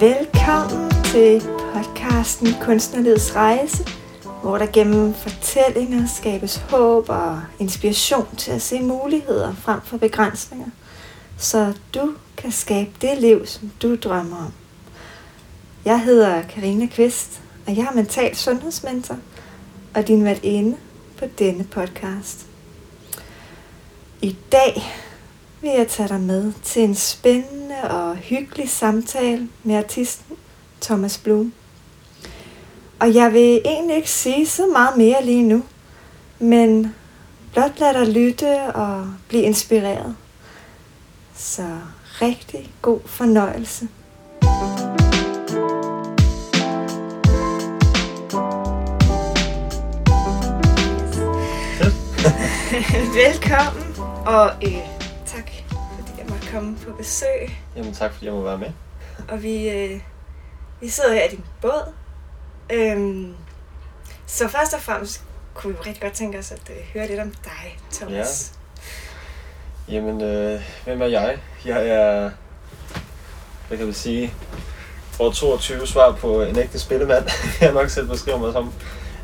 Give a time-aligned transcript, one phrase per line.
[0.00, 1.42] Velkommen til
[1.74, 3.86] podcasten Kunstnerlivets Rejse,
[4.42, 10.66] hvor der gennem fortællinger skabes håb og inspiration til at se muligheder frem for begrænsninger,
[11.38, 14.52] så du kan skabe det liv, som du drømmer om.
[15.84, 19.16] Jeg hedder Karina Kvist, og jeg er mental sundhedsmentor
[19.94, 20.76] og din inde
[21.18, 22.46] på denne podcast.
[24.22, 24.82] I dag
[25.64, 30.36] vil jeg tage dig med til en spændende og hyggelig samtale med artisten
[30.80, 31.52] Thomas Blum.
[33.00, 35.62] Og jeg vil egentlig ikke sige så meget mere lige nu,
[36.38, 36.94] men
[37.52, 40.16] blot lad dig lytte og blive inspireret.
[41.36, 41.66] Så
[42.22, 43.88] rigtig god fornøjelse.
[53.24, 53.94] Velkommen,
[54.26, 54.93] og øh,
[56.54, 57.58] komme på besøg.
[57.76, 58.70] Jamen tak fordi jeg må være med.
[59.28, 60.00] Og vi, øh,
[60.80, 61.92] vi sidder her i din båd.
[62.72, 63.34] Øhm,
[64.26, 67.30] så først og fremmest kunne vi rigtig godt tænke os at øh, høre lidt om
[67.30, 68.52] dig, Thomas.
[69.88, 69.94] Ja.
[69.94, 71.38] Jamen, øh, hvem er jeg?
[71.64, 72.30] Jeg er,
[73.68, 74.34] hvad kan vi sige,
[75.18, 77.28] år 22 svar på en ægte spillemand.
[77.60, 78.72] jeg nok selv beskriver mig som.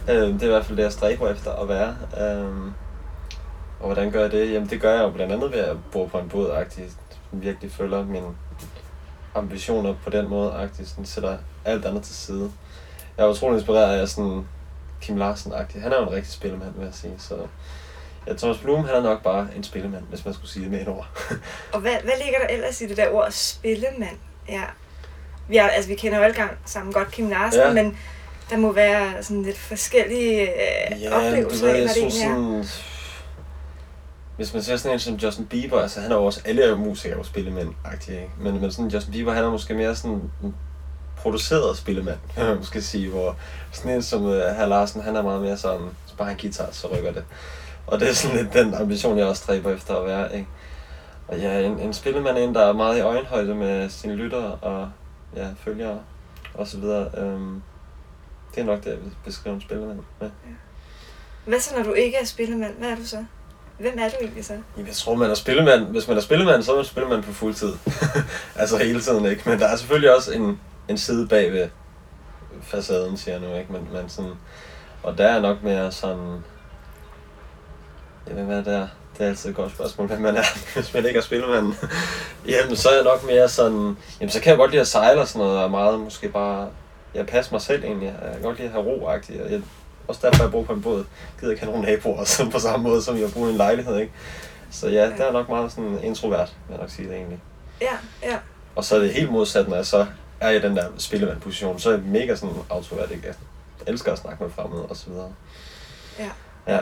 [0.09, 1.97] Øh, det er i hvert fald det, jeg stræber efter at være.
[2.21, 2.73] Øh,
[3.81, 4.53] og hvordan gør jeg det?
[4.53, 6.97] Jamen det gør jeg jo blandt andet ved at bo på en båd, agtigt,
[7.33, 8.27] virkelig følger mine
[9.35, 12.53] ambitioner på den måde, agtigt, sådan sætter alt andet til side.
[13.17, 14.47] Jeg er utrolig inspireret af sådan
[15.01, 15.83] Kim Larsen-agtig.
[15.83, 17.15] Han er jo en rigtig spillemand, vil jeg sige.
[17.19, 17.35] Så
[18.27, 20.81] ja, Thomas Blum, han er nok bare en spillemand, hvis man skulle sige det med
[20.81, 21.09] et ord.
[21.75, 24.19] og hvad, hvad ligger der ellers i det der ord spillemand?
[24.49, 24.63] Ja.
[25.49, 27.73] Vi, er, altså, vi kender jo alle gang sammen godt Kim Larsen, ja.
[27.73, 27.99] men
[28.51, 32.65] der må være sådan lidt forskellige øh, ja, oplevelser af, hvad det egentlig er.
[34.41, 36.69] Hvis man ser sådan en som Justin Bieber, altså han er jo også, alle er
[36.69, 37.75] jo musikere og spillemænd
[38.09, 38.31] ikke?
[38.41, 40.55] Men, men sådan Justin Bieber, han er måske mere sådan en
[41.17, 43.37] produceret spillemand, kan man måske sige, hvor
[43.73, 46.37] sådan en som øh, uh, herr Larsen, han er meget mere sådan, så bare en
[46.37, 47.25] guitar, så rykker det.
[47.87, 50.49] Og det er sådan lidt den ambition, jeg også stræber efter at være, ikke?
[51.29, 54.55] Og ja, en, en spillemand er en, der er meget i øjenhøjde med sine lyttere
[54.55, 54.91] og
[55.37, 55.99] ja, følgere
[56.55, 57.35] og så videre.
[57.35, 57.63] Um,
[58.55, 60.31] det er nok det, jeg vil beskrive en spillemand med.
[60.47, 60.53] Ja.
[61.45, 62.75] Hvad så, når du ikke er spillemand?
[62.79, 63.25] Hvad er du så?
[63.81, 64.53] Hvem er du egentlig så?
[64.53, 65.85] Jamen, jeg tror, man er spillemand.
[65.85, 67.73] Hvis man er spillemand, så er man spillemand på fuld tid.
[68.61, 69.43] altså hele tiden, ikke?
[69.49, 71.69] Men der er selvfølgelig også en, en side bag ved
[72.63, 73.73] facaden, siger jeg nu, ikke?
[73.73, 74.33] Men, men sådan,
[75.03, 76.45] og der er nok mere sådan...
[78.29, 78.89] Ja, hvem er der?
[79.19, 81.75] Det er altid et godt spørgsmål, hvem man er, hvis man ikke er spillemand.
[82.49, 83.97] jamen, så er jeg nok mere sådan...
[84.21, 86.69] Jamen, så kan jeg godt lide at sejle og sådan noget, og meget måske bare...
[87.15, 88.07] Jeg passer mig selv egentlig.
[88.23, 89.53] Jeg kan godt lide at have ro -agtigt.
[89.53, 89.63] Jeg
[90.11, 91.05] også derfor, jeg bor på en båd.
[91.41, 93.99] Gider ikke have nogen naboer sådan på samme måde, som jeg bor i en lejlighed,
[93.99, 94.13] ikke?
[94.71, 97.41] Så ja, det er nok meget sådan introvert, vil jeg nok sige det egentlig.
[97.81, 98.37] Ja, ja.
[98.75, 100.07] Og så er det helt modsat, når jeg så
[100.41, 103.27] er i den der spillevandposition, så er jeg mega sådan autovært, ikke?
[103.27, 103.35] Jeg
[103.87, 105.33] elsker at snakke med fremmede og så videre.
[106.19, 106.31] Ja.
[106.67, 106.81] Ja.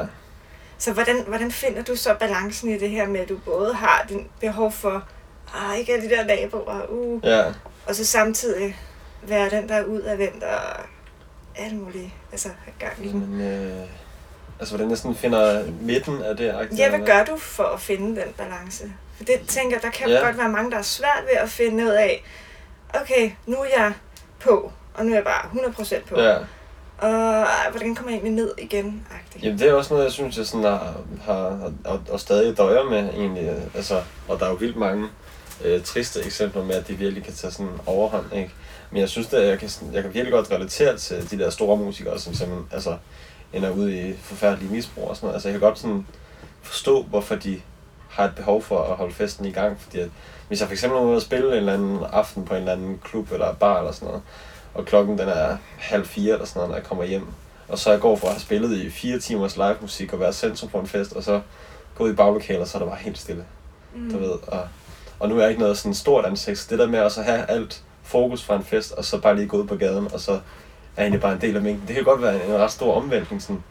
[0.78, 4.06] Så hvordan, hvordan finder du så balancen i det her med, at du både har
[4.08, 5.04] din behov for,
[5.54, 7.44] ah, ikke alle de der naboer, uh, ja.
[7.86, 8.76] og så samtidig
[9.22, 10.60] være den, der er ud af vendt og
[11.58, 12.48] alt muligt altså,
[12.78, 13.12] gang i.
[13.12, 13.82] Men, øh,
[14.60, 16.54] altså, hvordan jeg sådan finder midten af det?
[16.62, 16.76] Ikke?
[16.76, 18.92] Ja, hvad gør du for at finde den balance?
[19.16, 20.18] For det tænker der kan ja.
[20.18, 22.24] godt være mange, der er svært ved at finde ud af,
[22.94, 23.92] okay, nu er jeg
[24.40, 26.20] på, og nu er jeg bare 100% på.
[26.20, 26.36] Ja.
[26.98, 29.06] Og hvordan kommer jeg egentlig ned igen?
[29.10, 29.42] -agtigt?
[29.42, 32.84] Jamen, det er også noget, jeg synes, jeg sådan har, har og, og stadig døjer
[32.84, 33.50] med egentlig.
[33.74, 35.08] Altså, og der er jo vildt mange
[35.64, 38.50] øh, triste eksempler med, at de virkelig kan tage sådan overhånd, ikke?
[38.90, 41.76] Men jeg synes, at jeg kan, jeg kan virkelig godt relatere til de der store
[41.76, 42.96] musikere, som simpelthen altså,
[43.52, 45.34] ender ud i forfærdelige misbrug og sådan noget.
[45.34, 46.06] Altså jeg kan godt sådan
[46.62, 47.60] forstå, hvorfor de
[48.08, 49.80] har et behov for at holde festen i gang.
[49.80, 50.10] Fordi at,
[50.48, 52.72] hvis jeg for eksempel er ude at spille en eller anden aften på en eller
[52.72, 54.22] anden klub eller bar eller sådan noget,
[54.74, 57.26] og klokken den er halv fire eller sådan noget, når jeg kommer hjem,
[57.68, 60.32] og så jeg går fra at have spillet i fire timers live musik og være
[60.32, 61.40] centrum på en fest, og så
[61.94, 63.44] gå ud i baglokalet, og så er der bare helt stille.
[63.94, 64.10] Mm.
[64.12, 64.68] Du ved, og,
[65.18, 67.22] og nu er jeg ikke noget sådan stort ansigt, så det der med at så
[67.22, 70.20] have alt fokus fra en fest, og så bare lige gå ud på gaden, og
[70.20, 70.32] så
[70.96, 71.88] er egentlig bare en del af mængden.
[71.88, 73.62] Det kan godt være en, en ret stor omvæltning, sådan,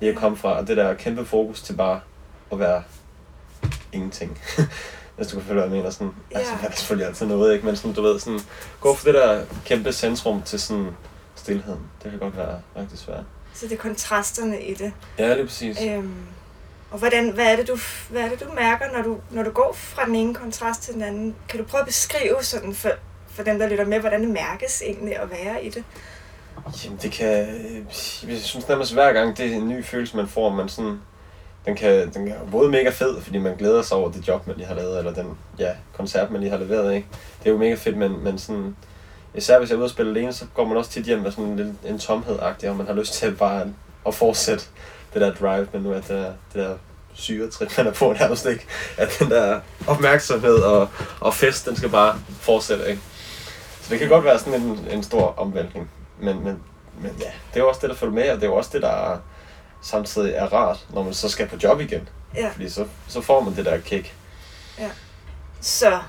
[0.00, 2.00] lige at komme fra det der kæmpe fokus til bare
[2.52, 2.82] at være
[3.92, 4.38] ingenting.
[5.16, 5.90] Hvis du kan følge, hvad jeg mener.
[5.90, 6.38] Sådan, ja.
[6.38, 7.66] Altså, der er selvfølgelig altid noget, ikke?
[7.66, 8.40] Men sådan, du ved, sådan,
[8.80, 10.90] gå fra det der kæmpe centrum til sådan
[11.34, 11.80] stillheden.
[12.02, 13.24] Det kan godt være rigtig svært.
[13.54, 14.92] Så det er kontrasterne i det.
[15.18, 15.78] Ja, lige præcis.
[15.82, 16.14] Øhm,
[16.90, 17.78] og hvordan, hvad, er det, du,
[18.10, 20.94] hvad er det, du mærker, når du, når du går fra den ene kontrast til
[20.94, 21.36] den anden?
[21.48, 22.90] Kan du prøve at beskrive sådan for,
[23.34, 25.84] for dem, der lytter med, hvordan det mærkes egentlig at være i det?
[26.84, 27.46] Jamen det kan,
[28.28, 31.00] jeg synes nærmest hver gang, det er en ny følelse, man får, man sådan,
[31.66, 34.56] den kan, den kan både mega fed, fordi man glæder sig over det job, man
[34.56, 37.08] lige har lavet, eller den ja, koncert, man lige har leveret, ikke?
[37.38, 38.76] Det er jo mega fedt, men, men sådan,
[39.34, 41.30] især hvis jeg er ude og spille alene, så går man også tit hjem med
[41.30, 43.72] sådan en, en tomhed og man har lyst til bare
[44.06, 44.64] at fortsætte
[45.14, 46.76] det der drive, men nu er det der, det der
[47.14, 48.66] syretrit, man er på nærmest ikke.
[48.96, 50.88] At den der opmærksomhed og,
[51.20, 53.02] og fest, den skal bare fortsætte, ikke?
[53.84, 55.90] Så det kan godt være sådan en, en stor omvæltning.
[56.20, 56.62] Men, men,
[57.00, 58.70] men ja, det er jo også det, der følger med, og det er jo også
[58.72, 59.18] det, der
[59.82, 62.08] samtidig er rart, når man så skal på job igen.
[62.34, 62.48] Ja.
[62.52, 64.14] Fordi så, så får man det der kick.
[64.78, 64.90] Ja.
[65.60, 66.00] Så,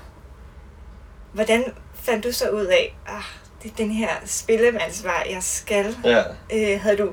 [1.32, 1.64] hvordan
[1.94, 3.22] fandt du så ud af, ah,
[3.62, 5.96] det er den her spillemandsvej, jeg skal?
[6.04, 6.22] Ja.
[6.52, 7.10] Øh, havde du,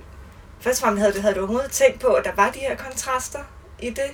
[0.59, 2.75] først og fremmest havde du, havde du overhovedet tænkt på, at der var de her
[2.75, 3.39] kontraster
[3.79, 4.11] i det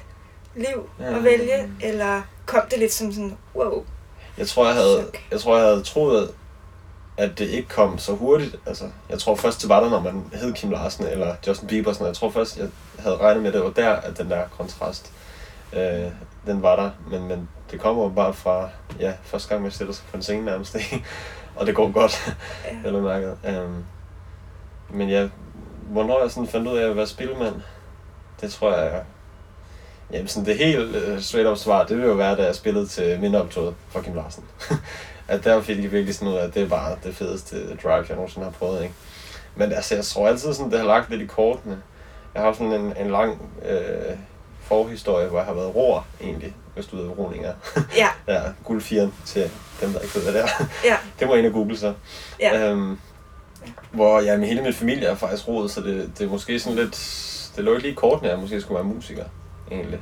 [0.56, 1.18] liv Ja.
[1.18, 1.70] at vælge?
[1.82, 3.86] Eller kom det lidt som sådan, wow,
[4.40, 6.32] Jeg tror, jeg havde, jeg tror, jeg havde troet,
[7.18, 8.56] at det ikke kom så hurtigt.
[8.66, 11.94] Altså, jeg tror først, det var der, når man hed Kim Larsen eller Justin Bieber.
[11.94, 12.08] Sådan.
[12.08, 12.68] Jeg tror først, jeg
[13.00, 15.12] havde regnet med, at det var der, at den der kontrast,
[15.74, 16.06] øh,
[16.46, 16.90] den var der.
[17.12, 18.70] Men, men det kommer bare fra,
[19.00, 20.78] ja, første gang, man sætter sig på en scene nærmest,
[21.56, 22.88] og det går godt, Ja.
[22.88, 23.38] eller mærket.
[23.66, 23.86] Um,
[24.90, 25.30] men ja,
[25.82, 27.56] hvornår jeg sådan fandt ud af at være spilmand,
[28.42, 29.04] det tror jeg
[30.14, 32.88] Jamen sådan det helt uh, straight up svar, det vil jo være, da jeg spillede
[32.88, 34.44] til mindeoptoget for Kim Larsen.
[35.28, 37.94] at der fik jeg virkelig sådan ud af, at det er bare det fedeste drive,
[37.94, 38.94] jeg nogensinde har prøvet, ikke?
[39.56, 41.82] Men altså, jeg tror altid sådan, det har lagt lidt i kortene.
[42.34, 44.16] Jeg har sådan en, en lang øh,
[44.62, 47.54] forhistorie, hvor jeg har været roer, egentlig, hvis du ved, roning er.
[47.98, 49.52] ja, ja, guldfiren til
[49.82, 50.66] dem, der ikke ved, hvad det er.
[50.86, 51.94] ja, det må jeg ind og google så.
[52.40, 53.00] ja, Øhm,
[53.92, 56.78] hvor ja, med hele min familie er faktisk rodet, så det, det er måske sådan
[56.78, 57.26] lidt...
[57.56, 59.24] Det lå ikke lige i kortene, at jeg måske skulle være musiker,
[59.72, 60.00] egentlig.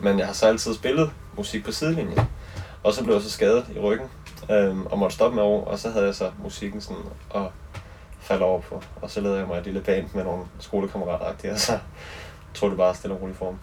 [0.00, 2.20] Men jeg har så altid spillet musik på sidelinjen.
[2.82, 4.08] Og så blev jeg så skadet i ryggen,
[4.50, 7.02] øhm, og måtte stoppe med over, og så havde jeg så musikken sådan
[7.34, 7.42] at
[8.20, 8.82] falde over på.
[9.02, 11.78] Og så lavede jeg mig et lille band med nogle skolekammerater og så
[12.54, 13.58] tog det bare stille og roligt form.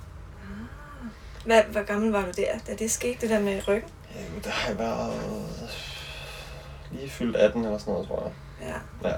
[1.45, 3.89] Hvad, hvor gammel var du der, da det skete, det der med ryggen?
[4.15, 5.13] Jamen, der har jeg været
[6.91, 8.31] lige fyldt 18 eller sådan noget, tror jeg.
[9.03, 9.09] Ja.
[9.09, 9.15] Ja.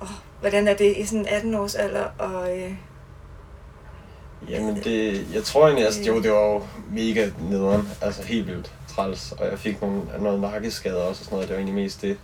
[0.00, 0.08] Oh,
[0.40, 2.04] hvordan er det i sådan 18 års alder?
[2.18, 2.74] Og, øh,
[4.48, 8.72] Jamen det, jeg tror egentlig, altså, jo, det var jo mega nederen, altså helt vildt
[8.88, 12.02] træls, og jeg fik nogle, noget nakkeskader også og sådan noget, det var egentlig mest
[12.02, 12.16] det,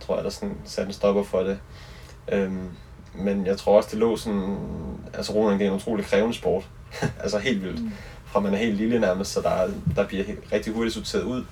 [0.00, 1.58] tror jeg, der sådan satte en stopper for det.
[2.32, 2.68] Øhm,
[3.14, 4.56] men jeg tror også, det lå sådan,
[5.14, 6.68] altså roning det er en utrolig krævende sport,
[7.22, 7.92] altså helt vildt, Mm.
[8.26, 11.22] fra man er helt lille nærmest, så der, er- der bliver helt, rigtig hurtigt sorteret
[11.22, 11.44] ud,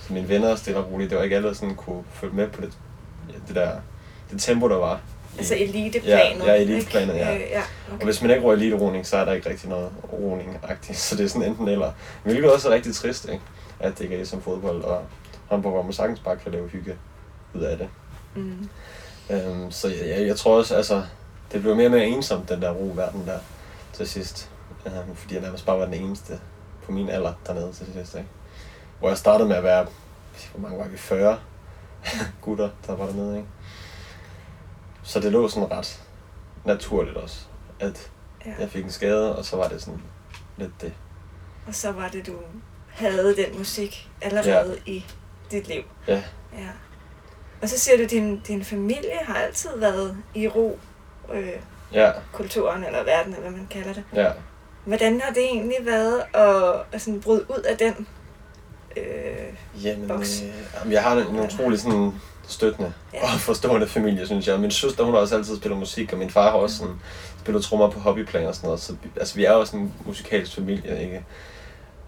[0.00, 2.48] så mine venner stille og roligt, det var ikke alle, der sådan kunne følge med
[2.48, 2.72] på det,
[3.48, 3.70] det der,
[4.30, 5.00] det tempo, der var.
[5.38, 6.46] Altså eliteplanet.
[6.46, 7.34] Ja, ja, eliteplanet, ja.
[7.34, 8.04] Øh, ja og okay.
[8.04, 10.98] hvis man ikke rører elite-roning, så er der ikke rigtig noget roning-agtigt.
[11.06, 11.92] Så det er sådan enten eller.
[12.22, 13.40] Hvilket også er rigtig trist, ikke?
[13.80, 15.02] At det ikke er som fodbold og
[15.46, 16.96] håndbold, hvor man sagtens bare kan lave hygge
[17.54, 17.88] ud af det.
[18.34, 18.68] Mm.
[19.30, 21.02] Øhm, så jeg, jeg, jeg tror også, altså,
[21.52, 23.38] det blev mere og mere ensomt, den der ro-verden der
[23.92, 24.50] til sidst.
[24.86, 26.40] Øhm, fordi jeg nærmest bare var den eneste
[26.84, 28.28] på min alder dernede til sidst, ikke?
[28.98, 29.86] Hvor jeg startede med at være,
[30.54, 31.38] hvor mange var vi, 40
[32.42, 33.48] gutter, der var dernede, ikke?
[35.02, 36.02] Så det lå sådan ret
[36.64, 37.40] naturligt også,
[37.80, 38.10] at
[38.46, 38.52] Ja.
[38.58, 40.02] jeg fik en skade, og så var det sådan
[40.56, 40.92] lidt det.
[41.66, 42.32] Og så var det, du
[42.88, 44.92] havde den musik allerede ja.
[44.92, 45.06] i
[45.50, 45.82] dit liv.
[46.08, 46.22] Ja.
[46.58, 46.68] ja.
[47.62, 50.78] Og så siger du, at din, din familie har altid været i ro
[51.32, 51.52] øh,
[51.92, 54.04] Ja, kulturen eller verden, eller hvad man kalder det.
[54.14, 54.32] ja.
[54.84, 58.06] Hvordan har det egentlig været at, at sådan bryde ud af den?
[58.96, 60.42] Øh, Jamen, Boks.
[60.86, 62.12] øh, jeg har en, en utrolig sådan
[62.52, 63.22] støttende Ja.
[63.22, 64.60] og forstående familie, synes jeg.
[64.60, 66.94] Min søster, hun har også altid spillet musik, og min far har også sådan,
[67.40, 68.80] spillet trommer på hobbyplan og sådan noget.
[68.80, 71.24] Så vi- altså, vi er sådan en musikalsk familie, ikke?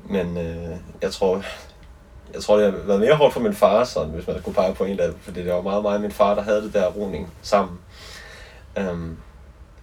[0.05, 1.43] Men øh, jeg tror,
[2.35, 4.75] jeg tror, det har været mere hårdt for min far, sådan, hvis man skulle pege
[4.75, 7.33] på en dem, fordi det var meget mig min far, der havde det der roning
[7.43, 7.79] sammen.
[8.81, 9.19] Um,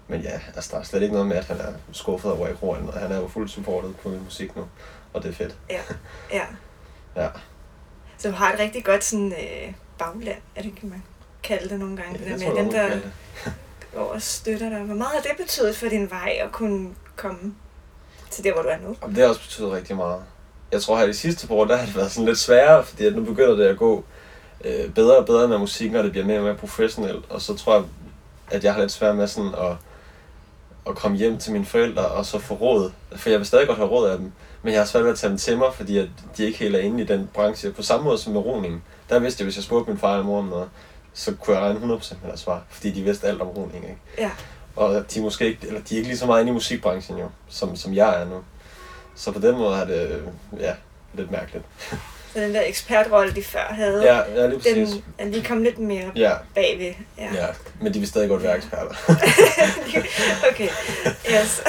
[0.08, 2.60] men ja, altså, der er slet ikke noget med, at han er skuffet over ikke
[2.64, 4.64] roen, og han er jo fuldt supportet på min musik nu,
[5.14, 5.56] og det er fedt.
[5.70, 5.80] ja,
[6.34, 6.44] ja.
[7.16, 7.28] Ja.
[8.18, 11.04] Så du har et rigtig godt sådan, øh, bagland, er det kan man
[11.44, 13.12] kalde det nogle gange, Ja, det det der med dem, der det.
[13.96, 14.80] går og støtter dig.
[14.80, 17.54] Hvor meget har det betydet for din vej at kunne komme
[18.30, 18.96] til der, hvor du er nu?
[19.02, 20.22] Jamen, det har også betydet rigtig meget.
[20.72, 23.06] Jeg tror her de sidste par år, der har det været sådan lidt sværere, fordi
[23.06, 24.04] at nu begynder det at gå
[24.66, 27.26] øh, bedre og bedre med musikken, og det bliver mere og mere professionelt.
[27.30, 27.84] Og så tror jeg,
[28.52, 29.72] at jeg har lidt svært med sådan at,
[30.88, 32.92] at komme hjem til mine forældre og så få råd.
[33.16, 34.32] For jeg vil stadig godt have råd af dem,
[34.64, 36.76] men jeg har svært ved at tage dem til mig, fordi at de ikke helt
[36.76, 37.72] er inde i den branche.
[37.72, 38.84] På samme måde som med roning.
[39.10, 40.70] Der vidste jeg, hvis jeg spurgte min far eller mor om noget,
[41.14, 41.84] så kunne jeg regne 100%
[42.22, 43.84] med deres svar, fordi de vidste alt om roning.
[43.84, 43.98] Ikke?
[44.18, 44.30] Ja,
[44.76, 47.18] Og de er måske ikke, eller de er ikke lige så meget inde i musikbranchen
[47.18, 48.44] jo, som, som jeg er nu.
[49.16, 50.24] Så på den måde er det,
[50.60, 50.74] ja,
[51.14, 51.66] lidt mærkeligt.
[52.34, 54.90] så den der ekspertrolle, de før havde, Ja, ja lige præcis.
[54.90, 56.94] den er lige kommet lidt mere Ja, bagved.
[57.18, 57.30] Ja.
[57.34, 57.48] ja,
[57.82, 58.96] men de vil stadig godt være eksperter.
[60.52, 60.70] okay,
[61.32, 61.62] yes.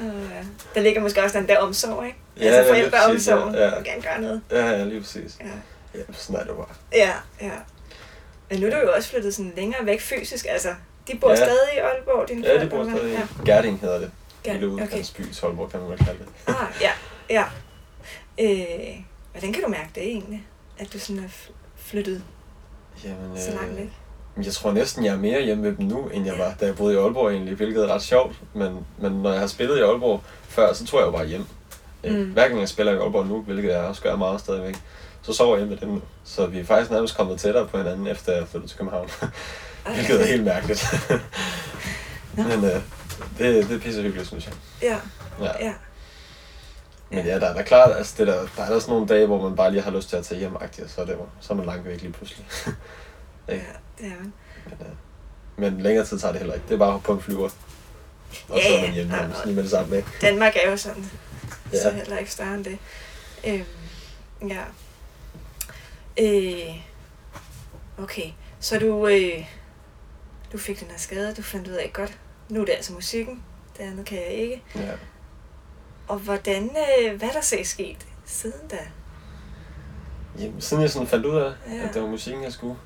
[0.00, 0.06] Uh.
[0.74, 2.18] Der ligger måske også den der omsorg, ikke?
[2.40, 3.54] Ja, altså forældreomsorgen.
[3.54, 3.64] ja.
[3.64, 3.70] Ja.
[3.82, 4.40] gerne gøre noget.
[4.50, 5.36] ja, ja, lige præcis.
[5.40, 5.46] Ja.
[5.96, 6.66] Ja, sådan er det bare.
[6.92, 7.50] Ja, ja.
[8.50, 10.68] Men nu er du jo også flyttet sådan længere væk fysisk, altså.
[11.08, 11.36] De bor Ja.
[11.36, 13.22] stadig i Aalborg, dine Ja, de bor stadig Ja.
[13.42, 14.10] i Gerding hedder det.
[14.46, 14.82] Ja, Lille okay.
[14.84, 16.54] udkantsby i Solborg, kan man vel kalde det.
[16.54, 16.90] Ah, ja,
[17.30, 17.44] ja.
[18.40, 18.96] Øh,
[19.32, 20.46] hvordan kan du mærke det egentlig?
[20.78, 21.28] At du sådan er
[21.76, 22.22] flyttet
[23.04, 23.88] Jamen, så langt øh, væk?
[24.44, 26.76] Jeg tror næsten, jeg er mere hjemme med dem nu, end jeg var, da jeg
[26.76, 28.36] boede i Aalborg egentlig, hvilket er ret sjovt.
[28.54, 31.44] Men, men når jeg har spillet i Aalborg før, så tror jeg jo bare hjem.
[32.04, 32.10] Mm.
[32.10, 32.24] Mm.
[32.30, 34.76] Hver gang jeg spiller i Aalborg nu, hvilket jeg også gør meget stadigvæk,
[35.26, 36.02] så sover jeg med dem nu.
[36.24, 39.10] Så vi er faktisk nærmest kommet tættere på hinanden, efter jeg flyttede til København.
[39.94, 40.86] Hvilket er helt mærkeligt.
[42.36, 42.42] Nå.
[42.42, 42.70] men øh,
[43.38, 44.54] det, det er pisse hyggeligt, synes jeg.
[44.82, 44.96] Ja,
[45.44, 45.64] Ja.
[45.66, 45.72] ja.
[47.10, 49.26] Men ja, der er da klart, altså det der, der er der sådan nogle dage,
[49.26, 51.52] hvor man bare lige har lyst til at tage hjem, og så er, det, så
[51.52, 52.46] er man langt væk lige pludselig.
[53.48, 53.54] Ja,
[53.98, 54.32] det er man.
[54.66, 54.92] Men, øh,
[55.74, 56.66] men længere tid tager det heller ikke.
[56.68, 57.44] Det er bare på en flyver.
[57.44, 57.52] Og
[58.48, 58.94] så Ja, er man ja.
[58.94, 60.08] hjemme Ja, og- lige med det samme, ikke?
[60.20, 61.10] Danmark er jo sådan,
[61.72, 61.82] ja.
[61.82, 61.94] så Ja.
[61.94, 62.78] heller ikke større end det.
[63.46, 63.64] Øhm,
[64.48, 64.60] ja.
[66.20, 66.80] Øh,
[67.98, 68.30] okay,
[68.60, 69.46] så du, øh,
[70.52, 72.18] du fik den her skade, du fandt ud af godt,
[72.48, 73.44] nu er det altså musikken,
[73.78, 74.62] det andet kan jeg ikke.
[74.74, 74.92] Ja.
[76.08, 78.78] Og hvordan, øh, hvad er der så sket siden da?
[80.38, 81.88] Jamen, siden jeg sådan fandt ud af, ja.
[81.88, 82.76] at det var musikken, jeg skulle,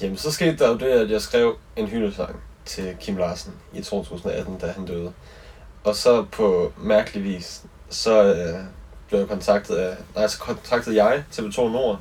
[0.00, 3.82] jamen så skete der jo det, at jeg skrev en hyldesang til Kim Larsen i
[3.82, 5.12] 2018, da han døde.
[5.84, 8.64] Og så på mærkelig vis, så øh,
[9.10, 11.98] blev jeg kontaktet af, nej, så kontaktede jeg TV2 Nord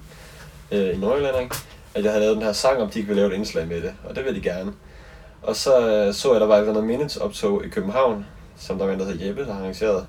[0.71, 1.55] øh, i Nordjylland, ikke?
[1.93, 3.93] at jeg havde lavet den her sang, om de ville lave et indslag med det,
[4.03, 4.73] og det ville de gerne.
[5.41, 8.25] Og så øh, så jeg, der var et eller andet minutes optog i København,
[8.57, 10.07] som der var en, der hed Jeppe, der har arrangeret.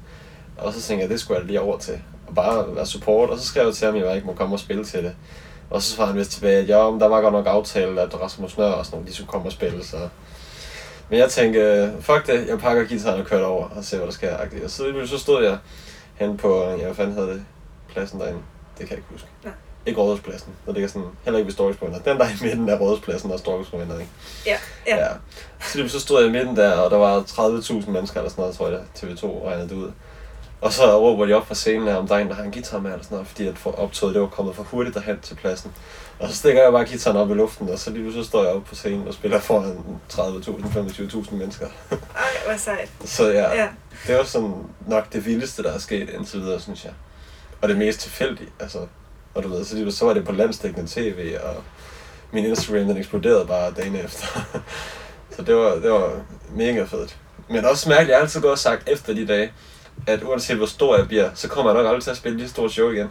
[0.58, 2.02] Og så tænkte jeg, det skulle jeg lige over til.
[2.26, 3.30] Og bare være support.
[3.30, 5.14] Og så skrev jeg til ham, at jeg ikke må komme og spille til det.
[5.70, 8.20] Og så svarede han vist tilbage, at ja, men der var godt nok aftale, at
[8.20, 9.84] Rasmus Nør og sådan nogle, de skulle komme og spille.
[9.84, 9.96] Så.
[11.08, 14.06] Men jeg tænkte, øh, fuck det, jeg pakker gitaren og kører over og ser, hvad
[14.06, 14.36] der sker.
[14.64, 15.58] Og så, så stod jeg
[16.20, 17.44] hen på, ja, hvad fanden hedder det,
[17.88, 18.40] pladsen derinde.
[18.78, 19.28] Det kan jeg ikke huske.
[19.44, 19.52] Nej.
[19.86, 20.52] Ikke Rådhuspladsen.
[20.66, 22.04] Der ligger sådan, heller ikke ved Storhuskommandet.
[22.04, 24.12] Den der i midten af Rådhuspladsen, der er Storhuskommandet, ikke?
[24.46, 24.96] Ja, ja.
[24.96, 25.08] Ja.
[25.60, 28.56] Så, så stod jeg i midten der, og der var 30.000 mennesker eller sådan noget,
[28.56, 29.90] tror jeg, der TV2 regnede det ud.
[30.60, 32.52] Og så råber de op fra scenen her, om der er en, der har en
[32.52, 35.20] guitar med, eller sådan noget, fordi at for optoget, det var kommet for hurtigt derhen
[35.20, 35.72] til pladsen.
[36.18, 38.52] Og så stikker jeg bare gitaren op i luften, og så lige så står jeg
[38.52, 39.78] op på scenen og spiller foran
[40.12, 41.66] 30.000-25.000 mennesker.
[41.90, 41.98] Ej,
[42.46, 42.90] hvor sejt.
[43.04, 43.68] Så ja, Ja,
[44.06, 44.54] det var sådan
[44.86, 46.92] nok det vildeste, der er sket indtil videre, synes jeg.
[47.62, 48.78] Og det mest tilfældige, altså.
[49.34, 51.62] Og du ved, så, lige, så var det på landstækkende tv, og
[52.32, 54.26] min Instagram, den eksploderede bare dagen efter.
[55.36, 56.12] så det var, det var
[56.54, 57.16] mega fedt.
[57.48, 59.52] Men også mærkeligt, jeg har altid gået og sagt efter de dage,
[60.06, 62.48] at uanset hvor stor jeg bliver, så kommer jeg nok aldrig til at spille lige
[62.48, 63.08] så stort show igen.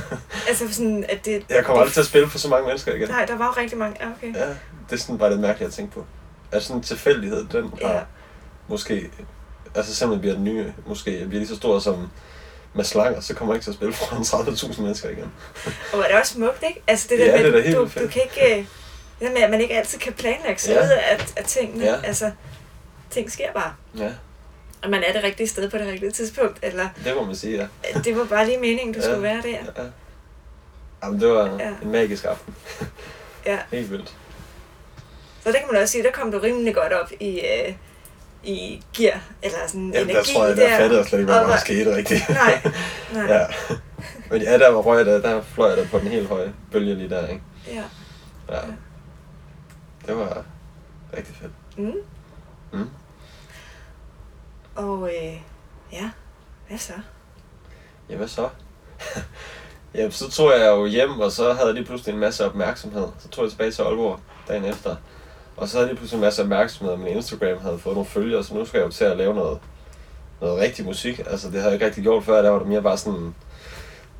[0.48, 1.44] altså sådan, at det...
[1.48, 3.08] Jeg kommer aldrig til at spille for så mange mennesker igen.
[3.08, 3.96] Nej, der var jo rigtig mange.
[4.00, 4.34] Ja, okay.
[4.40, 4.56] Ja, det
[4.92, 6.04] er sådan bare det mærkeligt at tænke på.
[6.52, 8.00] At sådan en tilfældighed, den har Ja.
[8.68, 9.10] måske,
[9.74, 12.08] altså simpelthen bliver den nye, måske bliver lige så stor som
[12.74, 15.32] Mads Langer, så kommer jeg ikke til at spille foran 30.000 mennesker igen.
[15.92, 16.82] Og det også smukt, ikke?
[16.86, 18.10] Altså det Ja, der med, det er helt du, vildt du fedt.
[18.12, 18.58] kan ikke...
[18.58, 18.66] øh,
[19.20, 20.84] Det der med, at man ikke altid kan planlægge sig Ja.
[20.84, 21.84] ud af, af tingene.
[21.84, 21.94] Ja.
[22.04, 22.30] Altså,
[23.10, 23.72] ting sker bare.
[23.98, 24.10] Ja,
[24.82, 26.58] Og man er det rigtige sted på det rigtige tidspunkt.
[26.62, 27.66] Eller det må man sige, ja.
[27.94, 29.04] at det var bare lige meningen, du Ja.
[29.04, 29.48] skulle være der.
[29.48, 29.82] ja.
[31.02, 31.72] Jamen, det var Ja.
[31.82, 32.54] en magisk aften.
[33.46, 33.58] Ja.
[33.72, 34.16] Helt vildt.
[35.44, 37.74] Så der kan man også sige, der kom du rimelig godt op i, øh,
[38.44, 41.40] i gear, eller sådan Jamen, der energi tror jeg, der fattede jeg slet ikke, hvad
[41.44, 42.28] der skete rigtigt.
[42.28, 42.60] Nej,
[43.12, 43.22] nej.
[43.34, 43.46] ja.
[44.30, 46.94] Men ja, der var røg der, der fløj jeg der på den helt høje bølge
[46.94, 47.42] lige der, ikke?
[47.68, 47.82] ja.
[48.54, 48.60] Ja.
[50.06, 50.44] Det var
[51.16, 51.52] rigtig fedt.
[51.76, 51.92] Mm.
[52.72, 52.88] Mm.
[54.76, 55.40] Og øh,
[55.92, 56.10] ja,
[56.68, 56.92] hvad så?
[58.10, 58.48] Ja, hvad så?
[59.94, 63.06] Jamen, så tog jeg jo hjem, og så havde jeg lige pludselig en masse opmærksomhed.
[63.18, 64.96] Så tog jeg tilbage til Aalborg dagen efter.
[65.56, 68.44] Og så havde lige pludselig en masse opmærksomhed, og min Instagram havde fået nogle følgere,
[68.44, 69.58] så nu skal jeg jo til at lave noget,
[70.40, 71.18] noget rigtig musik.
[71.18, 73.34] Altså, det havde jeg ikke rigtig gjort før, der var det mere bare sådan,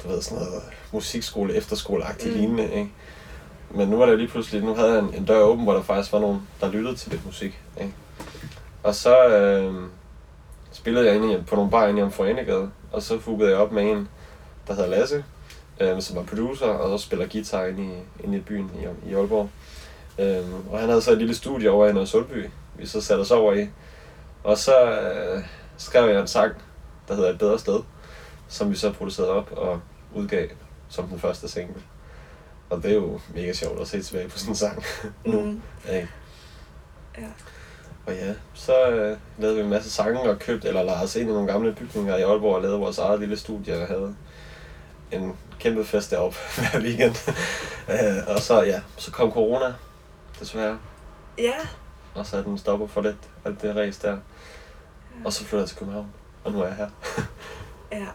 [0.02, 2.40] du ved, sådan noget musikskole, efterskole-agtigt Mm.
[2.40, 2.90] lignende, ikke?
[3.70, 5.82] Men nu var det lige pludselig, nu havde jeg en, en dør åben, hvor der
[5.82, 7.94] faktisk var nogen, der lyttede til lidt musik, ikke?
[8.82, 9.74] Og så øh,
[10.72, 13.72] spillede jeg inde i, på nogle bar inde i Omforenegade, og så fuggede jeg op
[13.72, 14.08] med en,
[14.66, 15.24] der hedder Lasse,
[15.80, 19.14] øh, som var producer, og også spiller guitar inde i, inde i byen i, i
[19.14, 19.50] Aalborg.
[20.18, 22.48] Øh, og han havde så et lille studie over i Sundby,
[22.78, 23.68] vi så satte os over i.
[24.44, 25.44] Og så øh,
[25.76, 26.54] skrev jeg en sang,
[27.08, 27.80] der hedder Et bedre sted,
[28.48, 29.80] som vi så producerede op og
[30.14, 30.48] udgav
[30.88, 31.82] som den første single.
[32.70, 34.84] Og det er jo mega sjovt at se tilbage på sådan en sang
[35.26, 35.40] nu.
[35.40, 35.62] Mm.
[35.86, 36.06] Ja.
[37.18, 37.26] Ja.
[38.06, 41.30] Og ja, så øh, lavede vi en masse sange og købte, eller lejede os ind
[41.30, 44.14] i nogle gamle bygninger i Aalborg og lavede vores eget lille studie og havde
[45.12, 47.14] en kæmpe fest deroppe hver weekend.
[47.88, 49.74] øh, og så ja, så kom corona,
[50.40, 50.78] desværre.
[51.38, 51.52] Ja,
[52.14, 54.16] Og så er den stopper for lidt, alt det ræs der.
[55.24, 56.06] Og så flytter jeg til København,
[56.44, 56.88] og nu er jeg her.
[57.92, 58.06] ja.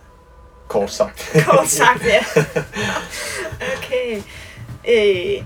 [0.68, 1.32] Kort sagt.
[1.50, 2.20] Kort sagt, ja.
[3.78, 4.22] Okay.
[4.90, 5.44] Øh,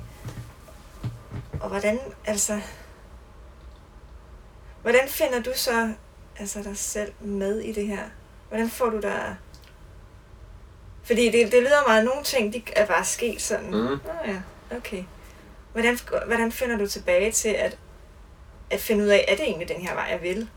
[1.62, 2.60] og hvordan, altså...
[4.81, 5.93] Hvordan finder du så
[6.39, 8.03] altså dig selv med i det her?
[8.50, 9.35] Hvordan får du dig...
[11.03, 13.65] Fordi det, det lyder meget, nogle ting, de er bare sket sådan.
[13.65, 13.73] Mm.
[13.73, 14.41] Nå ja,
[14.77, 15.03] okay.
[15.71, 17.77] Hvordan, hvordan finder du tilbage til at,
[18.71, 20.50] at finde ud af, er det egentlig den her vej, jeg vil?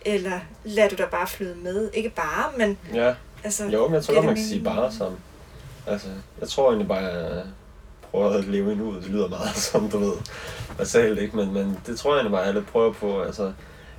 [0.00, 1.90] Eller lader du dig bare flyde med?
[1.94, 3.14] Ikke bare, men Ja,
[3.44, 3.64] altså...
[3.64, 5.20] jo, men jeg tror godt, man kan sige bare sammen.
[5.86, 6.08] Altså,
[6.40, 7.42] jeg tror egentlig bare,
[8.10, 9.02] prøver at leve i nuet.
[9.02, 10.12] Det lyder meget som, du ved,
[10.78, 11.36] basalt, ikke?
[11.36, 13.20] Men, men det tror jeg egentlig bare, jeg lidt prøver på.
[13.22, 13.52] Altså,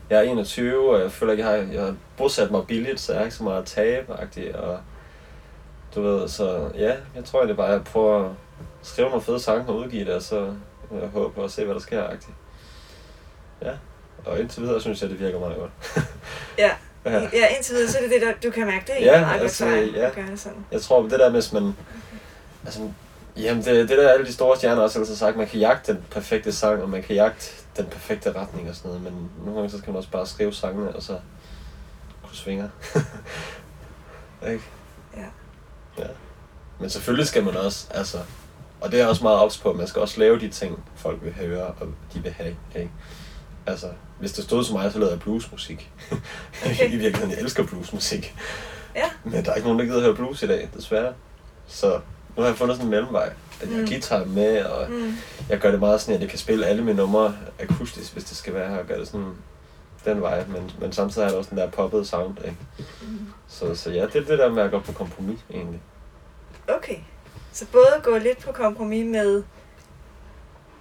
[0.10, 3.12] jeg er 21, og jeg føler ikke, jeg har, jeg har bosat mig billigt, så
[3.12, 4.80] jeg har ikke så meget at tabe, -agtigt, og
[5.96, 8.32] du ved, så ja, jeg tror egentlig bare, jeg prøver at
[8.82, 10.54] skrive nogle fede sange og udgive det, og så
[10.92, 12.34] jeg håber på at se, hvad der sker, -agtigt.
[13.62, 13.72] Ja,
[14.26, 15.72] og indtil videre synes jeg, det virker meget godt.
[16.58, 16.72] Ja.
[17.06, 17.20] ja.
[17.34, 19.68] Ja, indtil videre, så er det det, der, du kan mærke det i Ja, altså,
[19.68, 20.08] ja.
[20.08, 20.66] at gøre det sådan.
[20.72, 21.76] Jeg tror, det der med, hvis man...
[22.66, 22.80] Altså,
[23.44, 25.94] jamen, det, det der alle de store stjerner også har altid sagt, man kan jagte
[25.94, 29.56] den perfekte sang, og man kan jagte den perfekte retning og sådan noget, men nogle
[29.56, 31.20] gange så skal man også bare skrive sangene, og så
[32.24, 32.70] kunne svinger.
[34.52, 34.64] ikke?
[35.18, 35.26] Ja.
[35.98, 36.08] Ja.
[36.80, 38.18] Men selvfølgelig skal man også, altså,
[38.82, 41.34] og det er også meget ops på, man skal også lave de ting, folk vil
[41.34, 42.92] høre, og de vil have, ikke?
[43.66, 43.88] Altså,
[44.20, 45.92] hvis det stod til mig, så lavede jeg bluesmusik.
[46.66, 46.88] Okay.
[46.94, 48.36] I virkeligheden, jeg elsker bluesmusik.
[48.96, 49.10] Ja.
[49.24, 51.14] Men der er ikke nogen, der gider høre blues i dag, desværre.
[51.68, 52.00] Så
[52.40, 53.34] nu har jeg fundet sådan en mellemvej.
[53.62, 53.88] At jeg har Mm.
[53.88, 55.14] guitar med, og Mm.
[55.50, 58.38] jeg gør det meget sådan, at jeg kan spille alle mine numre akustisk, hvis det
[58.38, 59.34] skal være her, og gøre det sådan
[60.06, 60.46] den vej.
[60.48, 62.58] Men, men samtidig er der også den der poppet sound, ikke?
[63.02, 63.28] Mm.
[63.48, 65.82] Så, så ja, det er det der med at gå på kompromis, egentlig.
[66.68, 66.96] Okay.
[67.52, 69.44] Så både gå lidt på kompromis med,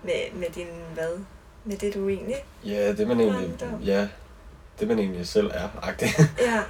[0.02, 1.18] med, med din hvad?
[1.64, 2.36] Med det du egentlig...
[2.64, 3.50] Ja, det man egentlig,
[3.84, 4.08] ja,
[4.80, 6.20] det man egentlig selv er, agtigt.
[6.40, 6.62] Ja.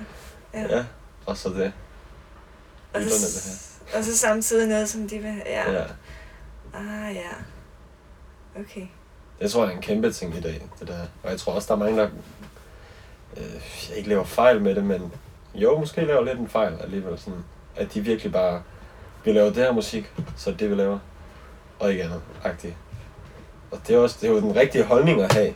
[0.55, 0.77] Ja.
[0.77, 0.85] ja,
[1.27, 1.73] og så det.
[2.95, 5.43] og, lytterne, det så, og så samtidig noget, som de vil...
[5.47, 5.73] Ja.
[5.73, 5.85] Ja.
[6.75, 7.31] Ah, ja.
[8.61, 8.87] Okay.
[9.41, 11.01] Det tror jeg er en kæmpe ting i dag, det der.
[11.23, 12.09] Og jeg tror også, der er mange, der
[13.37, 15.13] øh, ikke laver fejl med det, men
[15.55, 17.19] jo, måske laver lidt en fejl alligevel.
[17.19, 17.45] Sådan,
[17.77, 18.63] at de virkelig bare,
[19.25, 20.99] vi laver det her musik, så det, vi laver,
[21.79, 22.75] og ikke andet, agtigt.
[23.71, 25.55] Og det er, også, det er jo den rigtige holdning at have,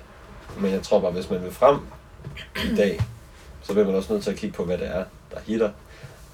[0.58, 1.78] men jeg tror bare, hvis man vil frem
[2.72, 3.00] i dag,
[3.62, 5.70] så bliver man også nødt til at kigge på, hvad det er, der hitter,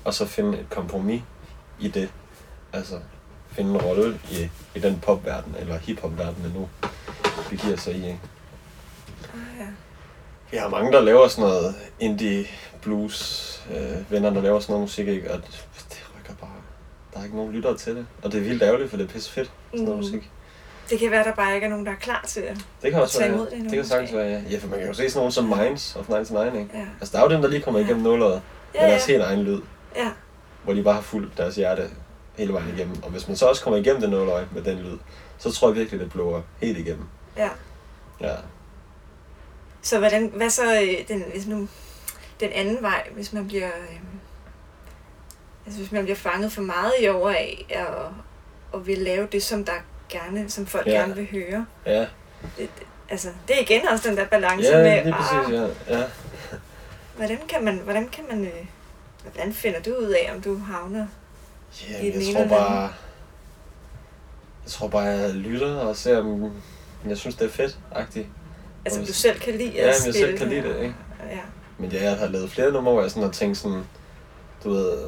[0.04, 1.22] og så finde et kompromis
[1.80, 2.08] i det.
[2.72, 2.94] Altså,
[3.52, 6.68] finde en rolle i, i den popverden, eller hiphopverden, man nu
[7.50, 8.06] begiver sig i.
[8.06, 8.20] Ikke?
[9.34, 9.66] Ah, ja.
[10.50, 12.44] Vi har mange, der laver sådan noget indie
[12.82, 15.30] blues, øh, venner, der laver sådan noget musik, ikke?
[15.32, 16.50] og det, det rykker bare.
[17.12, 18.06] Der er ikke nogen lyttere til det.
[18.22, 20.04] Og det er vildt ærgerligt, for det er pisse fedt, sådan noget Mm.
[20.04, 20.30] musik.
[20.90, 22.64] Det kan være, der bare ikke er nogen, der er klar til det.
[22.82, 24.40] Det kan også tage være, imod det det kan sagtens være, ja.
[24.50, 24.58] ja.
[24.58, 26.70] for man kan jo se sådan nogen som Minds of 99, ikke?
[26.78, 26.84] Ja.
[27.00, 28.42] Altså, der er jo dem, der lige kommer igennem nulleret
[28.74, 28.90] Ja, med ja.
[28.90, 29.60] deres helt egen lyd,
[29.96, 30.08] Ja.
[30.68, 31.90] Hvor de bare har fulgt deres hjerte
[32.36, 33.02] hele vejen igennem.
[33.02, 34.98] Og hvis man så også kommer igennem det nulløje med den lyd,
[35.38, 37.04] så tror jeg virkelig, det blower helt igennem.
[37.36, 37.48] ja.
[38.20, 38.34] Ja.
[39.82, 41.68] Så hvordan, hvad så øh, den, hvis nu,
[42.40, 43.96] den anden vej, hvis man bliver, øh,
[45.66, 48.12] altså hvis man bliver fanget for meget i over af og,
[48.72, 49.72] og vil lave det, som der
[50.08, 50.92] gerne, som folk Ja.
[50.92, 51.66] gerne vil høre.
[51.86, 52.06] Ja,
[52.58, 52.68] Det,
[53.10, 55.54] altså, det er igen også den der balance ja med, lige præcis,
[55.88, 55.98] ja.
[55.98, 56.04] ja.
[57.16, 58.66] hvordan kan man, hvordan kan man, øh,
[59.22, 61.06] hvordan finder du ud af, om du havner?
[61.80, 62.82] I Jamen, den jeg tror eller bare...
[64.64, 66.52] Jeg tror bare, jeg lytter og ser, om
[67.08, 68.26] jeg synes, det er fedt, agtigt.
[68.84, 70.76] Altså, Og du hvis- selv kan lide at Ja, men jeg selv kan lide det,
[70.82, 70.94] ikke?
[71.30, 71.38] Ja.
[71.78, 73.82] Men ja, jeg har lavet flere numre, hvor jeg sådan har tænkt sådan,
[74.64, 74.98] du ved,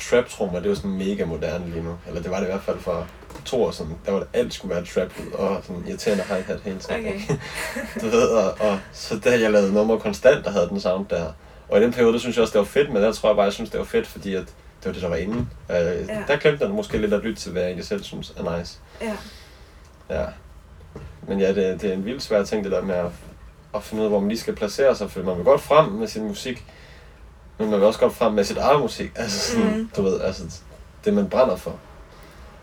[0.00, 1.98] trap trommer, det er jo sådan mega moderne lige nu.
[2.08, 3.06] Eller det var det i hvert fald for
[3.44, 3.98] to år siden.
[4.06, 7.00] Der var det alt skulle være trap ud og sådan irriterende hi-hat hele tiden.
[7.06, 7.20] Okay.
[8.00, 11.32] du ved, og, og, så der jeg lavede numre konstant, der havde den sound der.
[11.70, 13.36] Og i den periode, der synes jeg også, det var fedt, men der tror jeg
[13.36, 15.46] bare, jeg synes, det var fedt, fordi at det var det, der var inde.
[15.70, 15.76] Øh,
[16.08, 16.22] Ja.
[16.28, 18.78] Der glemte jeg måske lidt at lytte til, hvad jeg egentlig selv synes er nice.
[19.00, 19.16] Ja.
[20.10, 20.24] Ja.
[21.28, 23.06] Men ja, det, det er en vildt svær ting, det der med at,
[23.74, 25.92] at finde ud af, hvor man lige skal placere sig, for man vil godt frem
[25.92, 26.64] med sin musik,
[27.58, 29.10] men man vil også godt frem med sit eget musik.
[29.16, 29.90] Altså sådan, mm.
[29.96, 30.42] du ved, altså
[31.04, 31.78] det man brænder for.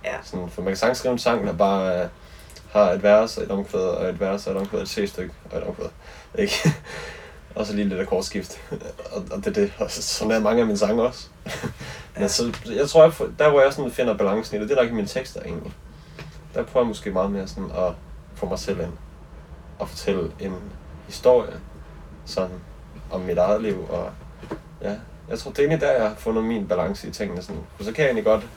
[0.06, 0.14] Ja.
[0.24, 2.10] Sådan, for man kan sagtens skrive en sang, der bare uh,
[2.72, 5.58] har et vers og et omkvæd, og et vers og et omkvæd, et C-stykke og
[5.58, 5.88] et omkvæd.
[6.38, 6.54] Ikke?
[7.60, 8.62] og så lige lidt akkordskift.
[9.14, 9.74] og, og det er det.
[9.80, 11.28] Og så- sådan er mange af mine sange også.
[11.46, 11.52] Ja.
[12.20, 14.78] Men så, jeg tror, jeg, der hvor jeg sådan finder balancen i det, det er
[14.78, 15.74] der ikke mine tekster egentlig.
[16.54, 17.94] Der prøver jeg måske meget mere sådan at
[18.36, 18.92] få mig selv ind
[19.80, 20.56] og fortælle en
[21.06, 21.54] historie
[22.26, 22.56] sådan
[23.12, 23.86] om mit eget liv.
[23.90, 24.10] Og
[24.82, 24.96] ja,
[25.30, 27.42] jeg tror, det er egentlig der, jeg har fundet min balance i tingene.
[27.42, 27.62] Sådan.
[27.80, 28.48] Og så kan jeg egentlig godt,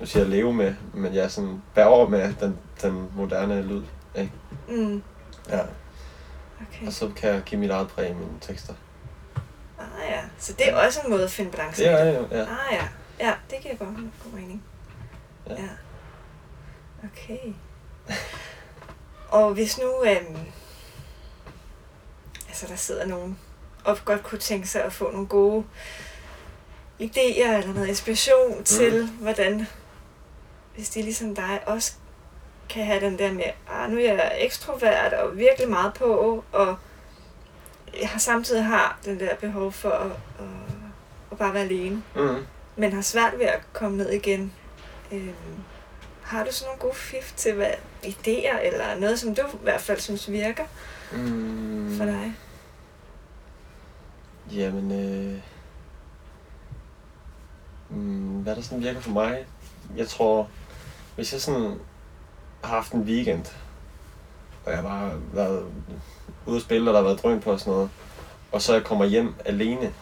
[0.00, 3.62] nu siger jeg leve med, men jeg er sådan bære over med den, den moderne
[3.62, 3.82] lyd.
[4.14, 4.32] Ikke?
[4.68, 5.02] Mm.
[5.50, 5.60] Ja.
[6.60, 6.86] Okay.
[6.86, 8.74] Og så kan jeg give mit eget præg i mine tekster.
[9.78, 10.20] Ah, ja.
[10.38, 12.16] Så det er også en måde at finde balance Det i det.
[12.16, 12.42] jo, ja.
[12.42, 12.88] Ah ja.
[13.20, 14.62] Ja, det giver godt god mening.
[15.48, 15.52] Ja.
[15.52, 15.68] Ja.
[17.04, 17.52] Okay.
[19.38, 20.36] Og hvis nu, øhm,
[22.48, 23.38] altså der sidder nogen
[23.84, 25.64] og godt kunne tænke sig at få nogle gode
[27.00, 28.64] idéer eller noget inspiration mm.
[28.64, 29.66] til, hvordan,
[30.74, 31.94] hvis de ligesom dig også
[32.68, 36.76] kan have den der med, ah, nu er jeg ekstrovert og virkelig meget på, og
[38.00, 40.06] jeg har samtidig har den der behov for at,
[40.38, 40.46] at,
[41.32, 42.46] at bare være alene, Mm.
[42.76, 44.52] men har svært ved at komme ned igen.
[45.12, 45.34] Øhm,
[46.22, 47.70] har du sådan nogle gode fif til hvad,
[48.04, 50.64] idéer, eller noget, som du i hvert fald synes virker
[51.12, 51.94] Mm.
[51.98, 52.34] for dig?
[54.52, 55.40] Jamen, øh...
[57.90, 59.46] mm, hvad der sådan virker for mig?
[59.96, 60.48] Jeg tror,
[61.14, 61.78] hvis jeg sådan
[62.64, 63.44] haft en weekend,
[64.66, 65.64] og jeg bare har været
[66.46, 67.90] ude at spille, og der har været drøn på og sådan noget,
[68.52, 69.92] og så jeg kommer hjem alene,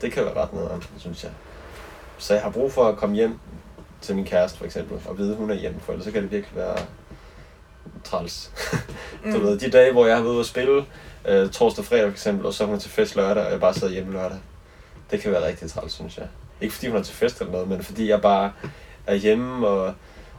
[0.00, 1.32] det kan være ret nederen, synes jeg.
[2.18, 3.38] Så jeg har brug for at komme hjem
[4.00, 6.22] til min kæreste for eksempel, og vide, at hun er hjemme, for ellers så kan
[6.22, 6.76] det virkelig være
[8.04, 8.50] træls.
[9.24, 9.32] Mm.
[9.32, 10.84] Du ved, de dage, hvor jeg har været ude at spille,
[11.28, 13.60] øh, torsdag og fredag for eksempel, og så er hun til fest lørdag, og jeg
[13.60, 14.38] bare sidder hjemme lørdag.
[15.10, 16.26] Det kan være rigtig træls, synes jeg.
[16.60, 18.52] Ikke fordi hun er til fest eller noget, men fordi jeg bare
[19.06, 19.94] er hjemme, og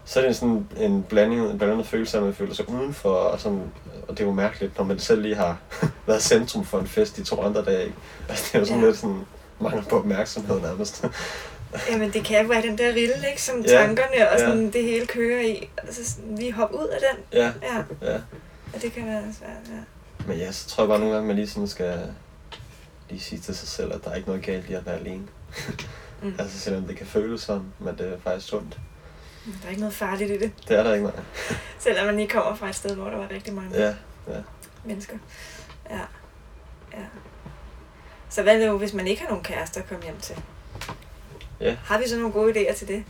[0.06, 3.10] så er det sådan en blanding, en blandet følelse af, at man føler sig udenfor,
[3.14, 3.72] og, sådan,
[4.08, 5.58] og det er jo mærkeligt, når man selv lige har
[6.08, 7.84] været centrum for en fest de to andre dage.
[7.84, 7.96] Ikke?
[8.30, 8.86] Altså, det er jo sådan Ja.
[8.86, 8.90] ja.
[8.92, 9.26] lidt sådan
[9.60, 11.06] mangel på opmærksomhed nærmest.
[11.92, 13.42] Jamen, det kan være den der rille, ikke?
[13.42, 14.46] Som Ja, tankerne og ja.
[14.46, 15.70] sådan det hele kører i.
[15.78, 17.24] Altså, sådan, lige hoppe ud af den.
[17.40, 18.20] ja, Ja, ja.
[18.74, 19.84] og det kan være svært, ja.
[20.28, 22.00] Men ja, så tror jeg bare nogle gange, man lige sådan skal
[23.10, 25.24] lige sige til sig selv, at der er ikke noget galt i at være alene.
[26.22, 26.34] Mm.
[26.40, 28.78] Altså selvom det kan føles sådan, men det er faktisk sundt.
[29.46, 30.52] Der er ikke noget farligt i det.
[30.68, 31.24] Det er der ikke noget.
[31.80, 33.94] Selvom man lige kommer fra et sted, hvor der var rigtig mange Ja,
[34.84, 35.18] mennesker.
[35.90, 36.00] Ja.
[36.94, 37.04] ja.
[38.30, 40.36] Så hvad nu, hvis man ikke har nogen kærester at komme hjem til?
[41.60, 41.76] Ja.
[41.86, 43.04] Har vi så nogle gode idéer til det?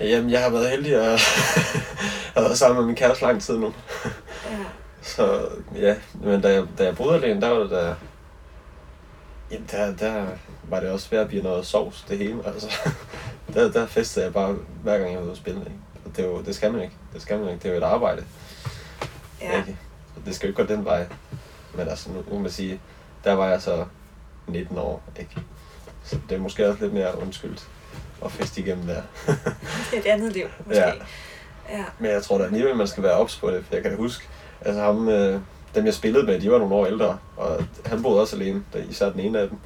[0.00, 1.20] Jamen, jeg har været heldig at
[2.34, 3.74] have været sammen med min kæreste lang tid nu.
[4.50, 4.56] Ja.
[5.02, 7.94] Så ja, men da jeg, da jeg boede alene, der var det der...
[9.50, 10.26] Jamen, der, der
[10.68, 12.42] var det også ved at blive noget sovs, det hele.
[12.46, 12.90] Altså,
[13.54, 15.60] der, der festede jeg bare, hver gang jeg var ude at spille.
[15.60, 15.72] Ikke?
[16.04, 16.94] Og det, er jo, det skal man ikke.
[17.12, 17.62] Det skal man ikke.
[17.62, 18.24] Det er jo et arbejde.
[19.40, 19.58] Ja.
[19.58, 19.78] Ikke?
[20.14, 21.06] Så det skal jo ikke gå den vej.
[21.74, 22.80] Men altså, nu kan man sige,
[23.24, 23.84] der var jeg så
[24.46, 25.02] 19 år.
[25.18, 25.36] Ikke?
[26.04, 27.68] Så det er måske også lidt mere undskyldt
[28.24, 29.02] at feste igennem der.
[29.90, 30.82] Det er et andet liv, måske.
[30.82, 30.92] Ja.
[31.70, 31.84] Ja.
[31.98, 33.96] Men jeg tror da alligevel, man skal være ops på det, for jeg kan da
[33.96, 34.28] huske,
[34.60, 35.40] altså ham, øh,
[35.74, 38.78] dem jeg spillede med, de var nogle år ældre, og han boede også alene, der,
[38.90, 39.58] især den ene af dem.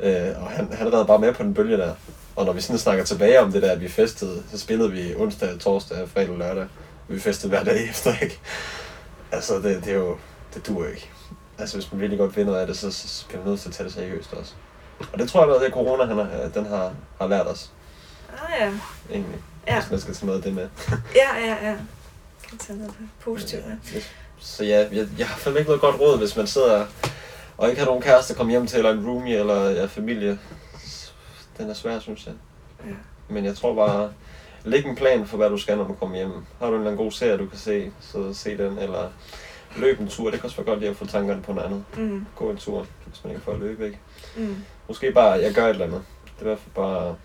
[0.00, 1.94] Øh, og han, han redde bare med på den bølge der.
[2.36, 5.14] Og når vi sådan snakker tilbage om det der, at vi festede, så spillede vi
[5.16, 6.66] onsdag, torsdag, fredag og lørdag.
[7.08, 8.40] Vi festede hver dag efter, ikke?
[9.32, 10.16] Altså, det, det er jo,
[10.54, 11.10] det duer ikke.
[11.58, 13.68] Altså, hvis man virkelig godt vil noget af det, så, så bliver man nødt til
[13.68, 14.52] at tage det seriøst også.
[15.12, 17.70] Og det tror jeg, at det corona, han har, den har, har lært os,
[18.42, 18.70] Ah, ja.
[19.10, 19.38] egentlig.
[19.66, 19.80] Ja.
[19.80, 20.68] Hvis man skal tage noget af det med.
[21.14, 21.76] Ja, ja, ja.
[22.48, 23.76] Kan tage noget positivt med.
[23.94, 24.00] Ja.
[24.40, 26.86] Så ja, jeg, jeg har fandme ikke noget godt råd, hvis man sidder
[27.58, 30.38] og ikke har nogen kæreste at komme hjem til, eller en roomie, eller ja, familie.
[31.58, 32.34] Den er svær, synes jeg.
[32.86, 32.94] Ja.
[33.28, 34.12] Men jeg tror bare,
[34.64, 36.30] læg en plan for, hvad du skal, når du kommer hjem.
[36.58, 39.10] Har du en eller anden god serie, du kan se, så se den, eller
[39.76, 40.30] løb en tur.
[40.30, 41.84] Det kan også være godt lige at få tankerne på noget andet.
[41.96, 43.98] Mm, Gå en tur, hvis man ikke får at løbe, ikke?
[44.36, 44.56] mm.
[44.88, 46.02] Måske bare, jeg gør et eller andet.
[46.24, 47.16] Det er i hvert fald bare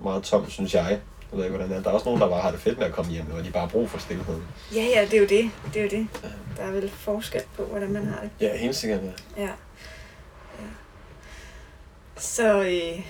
[0.00, 1.00] meget tomt, synes jeg.
[1.32, 1.82] Jeg ved ikke, hvordan det er.
[1.82, 3.50] Der er også nogen, der bare har det fedt med at komme hjem, og de
[3.50, 4.42] bare har brug for stillheden.
[4.74, 5.50] Ja, ja, det er jo det.
[5.74, 6.08] Det er jo det.
[6.56, 8.30] Der er vel forskel på, hvordan man har det.
[8.40, 9.42] Ja, helt sikkert, ja.
[9.42, 9.48] Ja.
[10.58, 10.64] ja.
[12.16, 13.04] Så øh,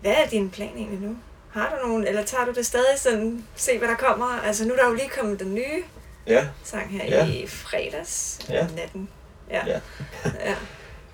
[0.00, 1.16] hvad er din plan egentlig nu?
[1.52, 4.40] Har du nogen, eller tager du det stadig sådan, se hvad der kommer?
[4.44, 5.82] Altså nu er der jo lige kommet den nye
[6.26, 7.26] Ja, sang her Ja.
[7.26, 8.66] i fredags Ja.
[8.76, 9.08] natten.
[9.50, 9.62] Ja.
[9.66, 9.80] Ja.
[10.24, 10.54] ja.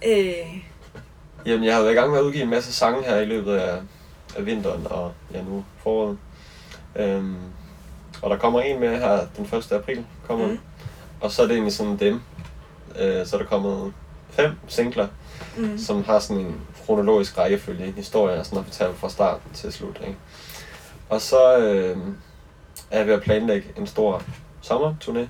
[0.07, 0.57] Øh,
[1.47, 3.55] Jamen, jeg har været i gang med at udgive en masse sange her i løbet
[3.57, 3.81] af,
[4.37, 6.19] af vinteren og ja, nu foråret.
[6.97, 7.37] Øhm,
[8.23, 9.73] og der kommer en med her den 1.
[9.73, 10.53] april, kommer Mm.
[10.53, 10.59] mm.
[11.21, 12.21] Og så er det egentlig sådan dem.
[12.99, 13.93] Øh, så er der kommet
[14.31, 15.09] fem singler,
[15.57, 19.41] mm, som har sådan en kronologisk rækkefølge, en historie, og sådan at fortælle fra start
[19.55, 20.01] til slut.
[20.01, 20.19] Ikke?
[21.09, 21.97] Og så øh,
[22.91, 24.23] er jeg ved at planlægge en stor
[24.63, 25.27] sommerturné,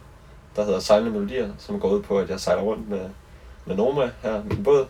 [0.56, 3.08] der hedder Sejlende Melodier, som går ud på, at jeg sejler rundt med,
[3.66, 4.86] med Noma her med båd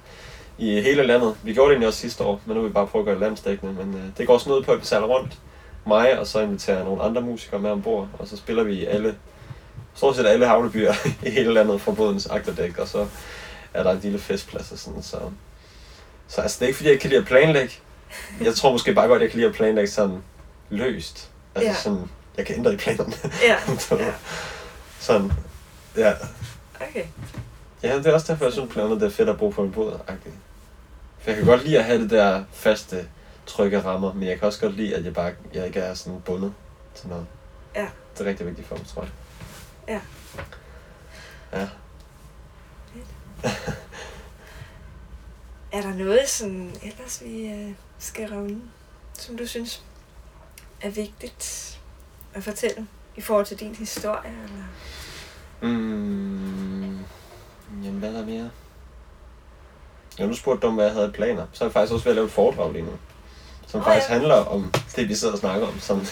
[0.59, 1.37] i hele landet.
[1.43, 3.15] Vi gjorde det egentlig også sidste år, men nu vil vi bare prøve at gøre
[3.15, 3.73] det landsdækkende.
[3.73, 5.39] Men øh, det går sådan ud på, at vi sejler rundt
[5.87, 8.85] mig, og så inviterer jeg nogle andre musikere med ombord, og så spiller vi i
[8.85, 9.15] alle,
[9.95, 10.93] stort set alle havnebyer
[11.27, 13.07] i hele landet fra bådens agterdæk, og så
[13.75, 15.19] er der en lille festplads og sådan, så...
[16.29, 17.75] Så altså, det er ikke fordi, jeg kan lide at planlægge.
[18.41, 20.23] Jeg tror måske bare godt, jeg kan lide at planlægge sådan
[20.71, 21.31] løst.
[21.55, 21.77] Altså Ja.
[21.77, 23.13] sådan, jeg kan ændre i planerne.
[23.43, 23.57] ja,
[24.07, 24.13] ja.
[25.01, 25.33] Sådan,
[25.97, 26.13] ja.
[26.81, 27.05] Okay.
[27.83, 29.73] Ja, det er også derfor, jeg synes andet, det er fedt at bo på en
[29.73, 29.93] båd.
[30.09, 30.31] -agtigt.
[31.21, 33.07] For jeg kan godt lide at have det der faste,
[33.47, 36.21] trygge rammer, men jeg kan også godt lide, at jeg bare jeg ikke er sådan
[36.21, 36.55] bundet
[36.95, 37.27] til noget.
[37.77, 37.87] Ja.
[38.15, 39.11] Det er rigtig vigtigt for mig, tror jeg.
[39.89, 40.01] Ja.
[41.61, 41.69] Ja.
[45.73, 48.61] Er der noget sådan, ellers vi øh, skal runde,
[49.19, 49.83] som du synes
[50.81, 51.79] er vigtigt
[52.35, 54.31] at fortælle i forhold til din historie?
[54.45, 54.65] Eller?
[55.61, 56.99] Mm,
[57.85, 58.51] jamen, hvad er der mere?
[60.19, 61.47] Ja, nu spurgte du om, hvad jeg havde planer.
[61.53, 62.93] Så er jeg faktisk også ved at lave et foredrag lige nu.
[63.67, 64.15] Som Nå, faktisk ja.
[64.15, 65.81] handler om det, vi sidder og snakker om.
[65.81, 66.07] Som,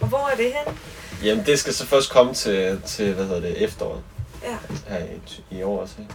[0.00, 0.78] Og hvor er det hen?
[1.24, 4.02] jamen, det skal så først komme til, til hvad hedder det, efteråret.
[4.42, 4.58] Ja.
[4.88, 5.94] her i, i år også.
[6.00, 6.14] Ikke?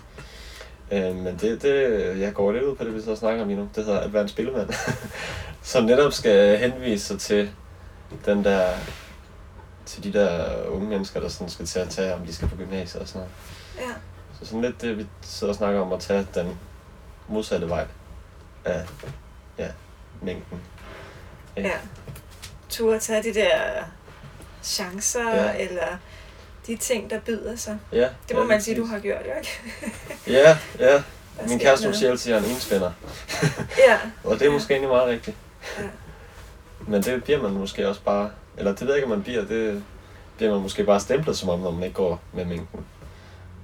[0.91, 3.59] Øh, men det, det, jeg går lidt ud på det, vi så snakker om lige
[3.59, 3.69] nu.
[3.75, 4.69] Det hedder at være en spillemand.
[5.61, 7.51] som netop skal henvise sig til
[8.25, 8.71] den der
[9.85, 12.55] til de der unge mennesker, der sådan skal til at tage, om de skal på
[12.55, 13.33] gymnasiet og sådan noget.
[13.89, 13.93] Ja.
[14.39, 16.59] Så sådan lidt det, vi sidder og snakker om at tage den
[17.27, 17.85] modsatte vej
[18.65, 18.85] af
[19.57, 19.67] ja,
[20.21, 20.61] mængden.
[21.57, 21.69] Ikke?
[21.69, 21.75] Ja.
[22.69, 23.83] Turde tage de der
[24.63, 25.43] chancer, Ja.
[25.43, 25.57] ja.
[25.57, 25.97] eller
[26.69, 27.79] de ting, der byder sig.
[27.91, 29.59] Ja, Det må ja, man sige, du har gjort, jo ikke?
[30.37, 31.03] Ja, ja.
[31.47, 31.97] Min kæreste noget.
[31.97, 32.91] siger altid, at jeg er en enspænder.
[33.87, 33.97] Ja.
[34.23, 35.37] Og det er måske egentlig meget rigtigt.
[35.79, 35.83] Ja.
[36.87, 39.45] Men det bliver man måske også bare, eller det ved jeg ikke, om man bliver,
[39.45, 39.83] det
[40.37, 42.85] bliver man måske bare stemplet som om, når man ikke går med mængden.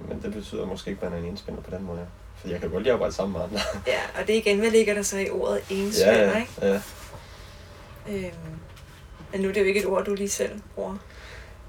[0.08, 2.06] Men det betyder måske ikke, at man er en enspænder på den måde.
[2.36, 3.60] For jeg kan godt lide at arbejde sammen med andre.
[3.92, 6.52] ja, og det igen, hvad ligger der så i ordet ja, ensvender, ja, ikke?
[6.62, 6.80] ja.
[8.08, 8.34] Øhm,
[9.32, 10.96] men nu er det jo ikke et ord, du lige selv bruger.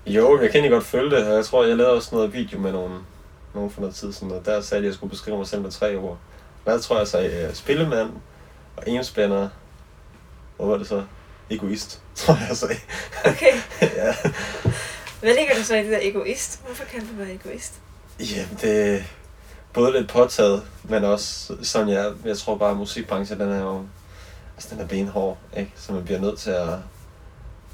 [0.08, 2.60] Jo, jeg kan egentlig godt følge det, og jeg tror, jeg lavede også noget video
[2.60, 2.93] med nogen,
[3.54, 5.62] nogen for noget tid siden, og der sagde de, at jeg skulle beskrive mig selv
[5.62, 6.17] med tre ord.
[6.65, 8.10] Og der tror jeg, jeg sagde uh, spillemand,
[8.78, 9.50] og enspænder,
[10.58, 11.04] hvad var det så?
[11.50, 12.76] Egoist, tror jeg, jeg sagde.
[13.26, 13.54] Okay.
[13.98, 14.15] ja.
[15.20, 16.62] Hvad ligger der så i det der egoist?
[16.65, 17.74] Hvorfor kan du være egoist?
[18.20, 19.02] Jamen, det er
[19.74, 23.86] både lidt påtaget, men også sådan, jeg, jeg tror bare, at musikbranchen, den er jo,
[24.56, 25.72] altså den er benhård, ikke?
[25.76, 26.70] Så man bliver nødt til at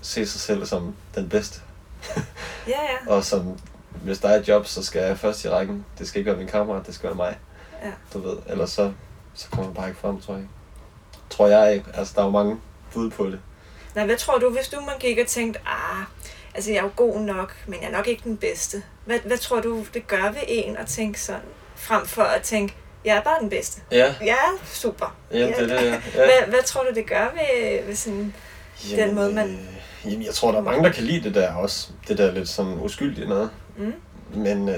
[0.02, 1.62] se sig selv som den bedste.
[2.68, 3.12] Ja, ja.
[3.14, 3.60] Og som,
[4.04, 5.86] hvis der er et job, så skal jeg først i rækken.
[6.00, 7.38] Det skal ikke være min kammerat, det skal være mig.
[7.84, 7.92] Ja.
[8.14, 8.92] Du ved, ellers så,
[9.34, 10.44] så kommer man bare ikke frem, tror jeg.
[11.30, 11.86] Tror jeg ikke.
[11.94, 12.58] Altså, der er jo mange
[12.94, 13.40] bud på det.
[13.96, 16.04] Nej, hvad tror du, hvis du man gik og tænkte, ah,
[16.56, 18.84] altså jeg er jo god nok, men jeg er nok ikke den bedste.
[19.06, 21.42] Hvad, hvad tror du, det gør ved en at tænke sådan,
[21.76, 23.82] frem for at tænke, jeg er bare den bedste.
[23.92, 24.36] Ja, Ja,
[24.66, 25.16] super.
[25.32, 25.92] ja, det er det.
[25.92, 26.00] Ja.
[26.16, 28.34] Hvad, hvad tror du, det gør ved, ved sådan...
[28.96, 29.60] Den måde, man- Øh,
[30.06, 31.90] jamen, jeg tror, der er mange, der kan lide det der også.
[32.08, 33.50] Det der lidt sådan uskyldige noget.
[33.78, 33.94] Mm?
[34.36, 34.76] Men øh,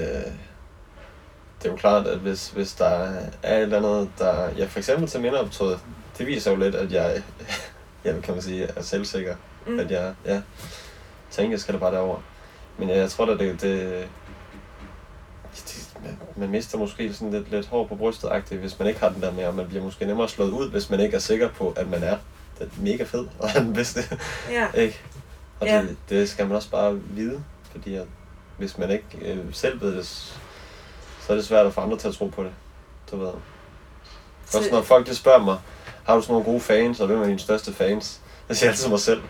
[1.58, 3.08] det er jo klart, at hvis, hvis der
[3.42, 4.50] er et eller andet, der...
[4.56, 5.80] Ja, for eksempel til mindeoptøjet,
[6.18, 7.22] det viser jo lidt, at jeg,
[8.04, 9.36] jeg kan man sige, er selvsikker.
[9.66, 9.78] Mm.
[9.78, 10.42] At jeg, ja,
[11.30, 12.18] tænker, jeg skal da bare derover.
[12.78, 14.08] Men ja, jeg tror da, det, det,
[15.52, 15.86] det
[16.36, 19.22] man, mister måske sådan lidt, lidt hår på brystet -agtigt, hvis man ikke har den
[19.22, 21.74] der med, og man bliver måske nemmere slået ud, hvis man ikke er sikker på,
[21.76, 22.16] at man er
[22.58, 24.00] den mega fed og er den bedste.
[24.50, 25.00] Ja, Ikke?
[25.60, 25.80] Og Ja.
[25.82, 28.06] det, det skal man også bare vide, fordi at
[28.58, 32.08] hvis man ikke øh, selv ved det, så er det svært at få andre til
[32.08, 32.52] at tro på det.
[33.10, 33.30] Du ved.
[34.54, 35.58] Også når folk de spørger mig,
[36.04, 38.20] har du sådan nogle gode fans, og hvem er dine største fans?
[38.48, 39.22] Jeg siger altid mig selv.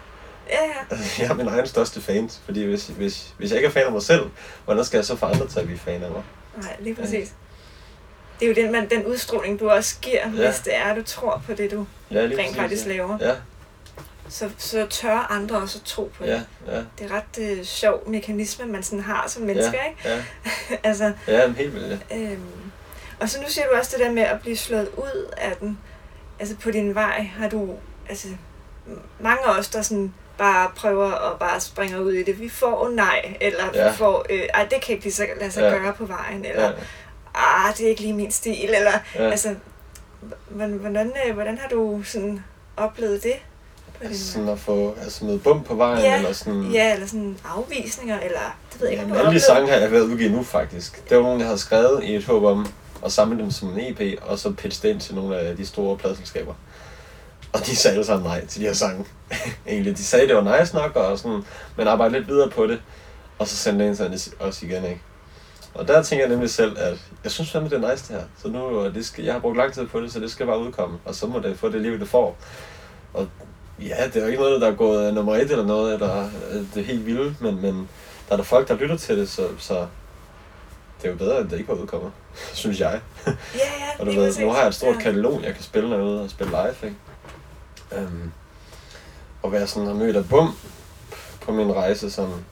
[0.50, 0.56] ja,
[0.90, 0.96] ja.
[1.22, 3.92] Jeg er min egen største fans, fordi hvis, hvis, hvis jeg ikke er fan af
[3.92, 4.30] mig selv,
[4.64, 6.22] hvordan skal jeg så få andre til at blive fan af mig?
[6.56, 7.32] Nej, lige præcis.
[8.40, 10.42] Det er jo den, man, den udstråling, du også giver, ja.
[10.42, 10.50] Ja.
[10.50, 12.90] hvis det er, du tror på det, du Ja, rent faktisk ja.
[12.92, 13.18] laver.
[13.20, 13.34] Ja,
[14.28, 16.30] Så, så tør andre også at tro på det.
[16.66, 16.82] ja, ja.
[16.98, 20.00] Det er ret øh, sjov mekanisme, man sådan har som mennesker, ja, ikke?
[20.70, 22.06] Ja, altså, ja, helt vildt.
[22.10, 22.16] ja.
[22.16, 22.42] øhm,
[23.20, 25.78] og så nu siger du også det der med at blive slået ud af den.
[26.38, 27.74] Altså på din vej har du,
[28.08, 28.28] altså
[29.20, 32.40] mange af os, der sådan bare prøver at bare springe ud i det.
[32.40, 33.90] Vi får nej, eller Ja.
[33.90, 35.68] vi får, øh, ej, det kan ikke lige så lade sig Ja.
[35.78, 36.72] gøre på vejen, eller Ja,
[37.68, 39.30] ah, det er ikke lige min stil, eller ja.
[39.30, 39.54] altså,
[40.48, 42.44] hvordan, hvordan, øh, hvordan har du sådan
[42.76, 43.34] oplevet det?
[44.00, 46.70] Altså sådan at få altså noget bum på vejen, Ja, eller sådan...
[46.72, 49.92] Ja, eller sådan afvisninger, eller det ved jeg ikke, om alle de sange har jeg
[49.92, 51.08] været udgive nu, faktisk.
[51.08, 52.66] Det var nogle, jeg havde skrevet i et håb om
[53.04, 55.66] at samle dem som en EP, og så pitche det ind til nogle af de
[55.66, 56.54] store pladselskaber.
[57.52, 59.04] Og de sagde alle sammen nej til de her sange.
[59.68, 61.42] Egentlig, de sagde, det var nice nok, og sådan,
[61.76, 62.80] men arbejde lidt videre på det.
[63.38, 65.00] Og så sendte til det også igen, ikke?
[65.74, 68.26] Og der tænker jeg nemlig selv, at jeg synes fandme, det er nice det her.
[68.42, 70.58] Så nu, det skal, jeg har brugt lang tid på det, så det skal bare
[70.58, 70.98] udkomme.
[71.04, 72.36] Og så må det få det liv, det får.
[73.14, 73.28] Og
[73.80, 76.60] ja, det er jo ikke noget, der er gået nummer et eller noget, eller øh,
[76.74, 77.88] det er helt vildt, men, men
[78.28, 79.86] der er der folk, der lytter til det, så, så
[81.02, 82.12] det er jo bedre, end det ikke var udkommet,
[82.52, 83.00] synes jeg.
[83.26, 85.00] Ja, ja, Og du ved, nu har jeg et stort ja.
[85.00, 88.06] katalog, jeg kan spille når jeg er ude og spille live, ikke?
[88.06, 88.32] Um,
[89.42, 90.58] og hvad jeg sådan har mødt af bum
[91.40, 92.44] på min rejse, som...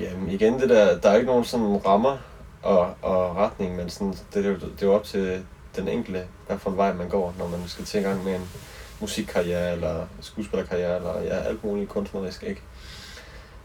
[0.00, 2.16] Jamen igen, det der, der er ikke nogen sådan rammer
[2.62, 5.44] og, og retning, men sådan, det, er jo, det er jo op til,
[5.76, 8.34] den enkelte, hvad for en vej man går, når man skal til i gang med
[8.34, 8.48] en
[9.00, 12.60] musikkarriere, eller skuespillerkarriere, eller ja, alt muligt kunstnerisk, ikke?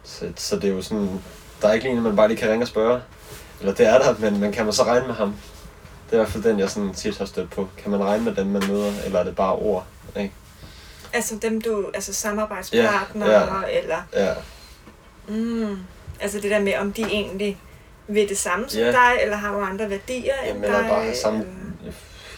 [0.03, 1.21] Så, så det er jo sådan,
[1.61, 3.01] der er ikke lige en, man bare lige kan ringe og spørge.
[3.59, 5.35] Eller det er der, men, men kan man så regne med ham?
[6.09, 7.67] Det er i hvert fald den, jeg sådan tit har stødt på.
[7.77, 9.85] Kan man regne med dem, man møder, eller er det bare ord?
[10.15, 10.33] Ikke?
[11.13, 13.31] Altså dem du, altså samarbejdspartnere,
[13.67, 13.97] Ja, eller...
[14.13, 14.33] Ja,
[15.27, 15.77] Mm,
[16.21, 17.57] altså det der med, om de egentlig
[18.07, 18.91] vil det samme som Ja.
[18.91, 20.85] dig, eller har nogle andre værdier Jamen, end dig?
[20.89, 21.39] bare samme...
[21.39, 21.93] eller-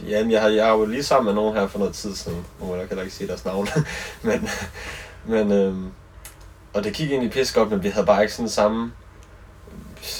[0.08, 2.46] Jamen, jeg har, jeg har jo lige sammen med nogen her for noget tid siden.
[2.60, 3.68] Nu må jeg heller ikke sige deres navn.
[4.24, 4.50] men,
[5.26, 5.92] men øhm,
[6.74, 8.92] og det gik egentlig pisse godt, men vi havde bare ikke sådan samme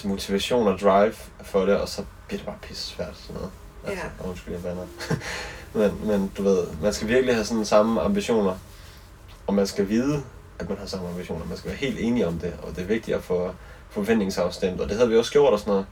[0.04, 3.52] motivation og drive for det, og så bliver det bare pisse svært sådan noget.
[3.88, 4.30] Altså, Ja.
[4.30, 4.86] undskyld, jeg bander.
[5.90, 8.56] men, men du ved, man skal virkelig have sådan samme ambitioner,
[9.48, 10.24] og man skal vide,
[10.60, 11.46] at man har samme ambitioner.
[11.46, 13.52] Man skal være helt enige om det, og det er vigtigt at få
[13.90, 15.86] forventningsafstemt, og det havde vi også gjort og sådan noget.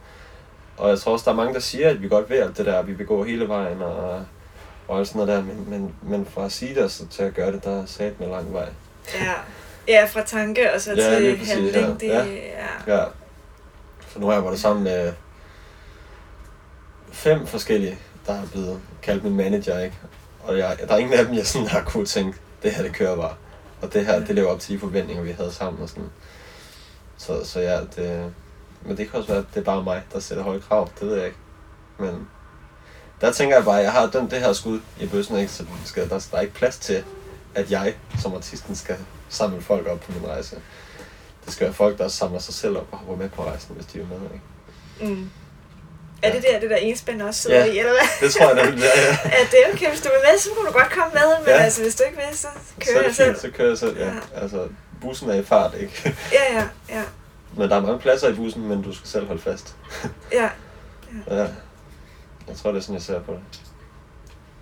[0.81, 2.65] Og jeg tror også, der er mange, der siger, at vi godt ved alt det
[2.65, 4.25] der, vi vil gå hele vejen og,
[4.87, 7.23] og alt sådan noget der, men, men, men fra at sige det og så til
[7.23, 8.69] at gøre det, der er sat med lang vej.
[9.13, 9.33] Ja.
[9.87, 11.75] ja, fra tanke og så Ja, til præcis, handling.
[11.75, 11.93] ja.
[11.93, 12.25] Det, Ja.
[12.87, 12.95] ja.
[12.97, 13.03] Ja.
[13.99, 15.13] For nu har jeg været sammen med
[17.11, 19.95] fem forskellige, der har blevet kaldt min manager, ikke?
[20.43, 22.93] Og jeg, der er ingen af dem, jeg sådan har kunne tænke, det her det
[22.93, 23.33] kører bare.
[23.81, 26.09] Og det her, det lever op til de forventninger, vi havde sammen og sådan.
[27.17, 28.33] Så, så ja, det,
[28.85, 30.89] men det kan også være, at det er bare mig, der sætter høje krav.
[30.99, 31.37] Det ved jeg ikke.
[31.99, 32.27] Men
[33.21, 35.51] der tænker jeg bare, at jeg har dømt det her skud i bøssen, ikke?
[35.51, 37.03] så den skal, der, der er ikke plads til,
[37.55, 38.97] at jeg som artisten skal
[39.29, 40.55] samle folk op på min rejse.
[41.45, 43.85] Det skal være folk, der samler sig selv op og hopper med på rejsen, hvis
[43.85, 44.17] de er med.
[44.33, 45.13] Ikke?
[45.15, 45.29] Mm.
[46.23, 47.65] Er det der, det der enspænd også sidder Ja.
[47.71, 48.27] i, eller hvad?
[48.27, 49.01] Det tror jeg nemlig, det er.
[49.01, 49.17] Ja.
[49.37, 51.47] Ja, det er okay, hvis du vil med, så må du godt komme med, men
[51.47, 51.51] Ja.
[51.63, 52.47] altså, hvis du ikke vil, så
[52.79, 53.35] Så kører er jeg selv.
[53.39, 54.05] så kører jeg selv, ja.
[54.05, 54.11] Ja.
[54.41, 54.67] Altså,
[55.01, 56.15] bussen er i fart, ikke?
[56.33, 57.03] Ja, ja, ja,
[57.57, 59.75] Men der er mange pladser i bussen, men du skal selv holde fast.
[60.33, 60.49] ja,
[61.27, 61.47] Ja.
[62.47, 63.61] Jeg tror, det er sådan, jeg ser på det.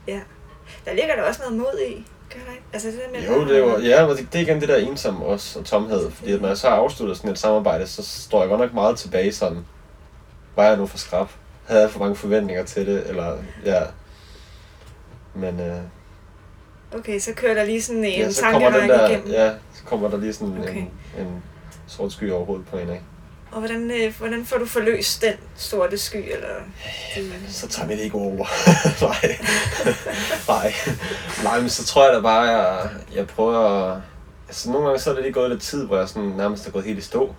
[0.08, 0.19] ja.
[0.86, 2.63] Der ligger der også noget mod i, gør der ikke?
[2.73, 3.28] Altså det der med...
[3.38, 5.65] Jo, det er jo, ja, men det, det er igen det der ensomme også, og
[5.65, 6.12] tomhed.
[6.12, 8.73] Fordi at når jeg så har afsluttet sådan et samarbejde, så står jeg godt nok
[8.73, 9.65] meget tilbage sådan,
[10.56, 11.28] var jeg nu for skrab?
[11.67, 13.10] Havde jeg for mange forventninger til det?
[13.10, 13.82] Eller, ja.
[15.36, 15.78] Men øh,
[16.95, 19.28] Okay, så kører der lige sådan en ja, så tankerække der, igennem.
[19.32, 20.75] ja, så kommer der lige sådan Okay.
[20.78, 21.43] en, en
[21.89, 23.04] sort sky over hovedet på en, ikke?
[23.52, 26.47] Og hvordan, øh, hvordan får du forløst den sorte sky, eller...
[27.15, 28.45] De, Så tager mit ego over.
[29.06, 29.38] Nej.
[30.47, 30.73] Nej.
[31.43, 34.02] Nej, men så tror jeg da bare, jeg, jeg prøver at...
[34.47, 36.71] Altså nogle gange så er det lige gået lidt tid, hvor jeg sådan nærmest er
[36.71, 37.36] gået helt i stå.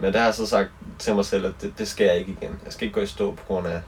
[0.00, 2.36] Men der har jeg så sagt til mig selv, at det, det skal jeg ikke
[2.40, 2.60] igen.
[2.64, 3.80] Jeg skal ikke gå i stå på grund af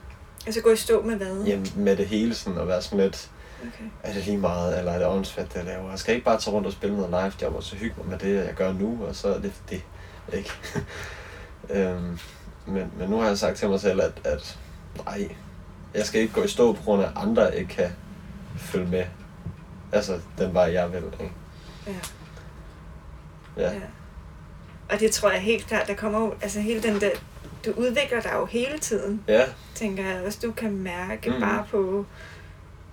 [0.46, 1.44] altså gå i stå med hvad?
[1.46, 3.28] jamen, med det hele sådan, og være sådan lidt,
[3.60, 3.84] Okay.
[4.02, 5.90] er det lige meget, eller er det åndssvagt, det jeg laver.
[5.90, 8.06] Jeg skal ikke bare tage rundt og spille noget live job, og så hygge mig
[8.08, 9.82] med det, jeg gør nu, og så er det det.
[10.32, 10.50] Ikke?
[11.74, 12.18] øhm,
[12.66, 14.58] men, men nu har jeg sagt til mig selv, at, at
[15.04, 15.28] nej,
[15.94, 17.90] jeg skal ikke gå i stå på grund af, at andre ikke kan
[18.56, 19.04] følge med.
[19.92, 21.02] Altså, den vej, jeg vil.
[21.04, 21.32] Ikke?
[21.86, 21.92] Ja.
[23.56, 23.72] Ja.
[23.72, 23.80] ja.
[24.90, 27.10] Og det tror jeg helt klart, der kommer jo, altså hele den der,
[27.64, 29.44] du udvikler dig jo hele tiden, Ja,
[29.74, 31.40] tænker jeg også, du kan mærke mm.
[31.40, 32.06] bare på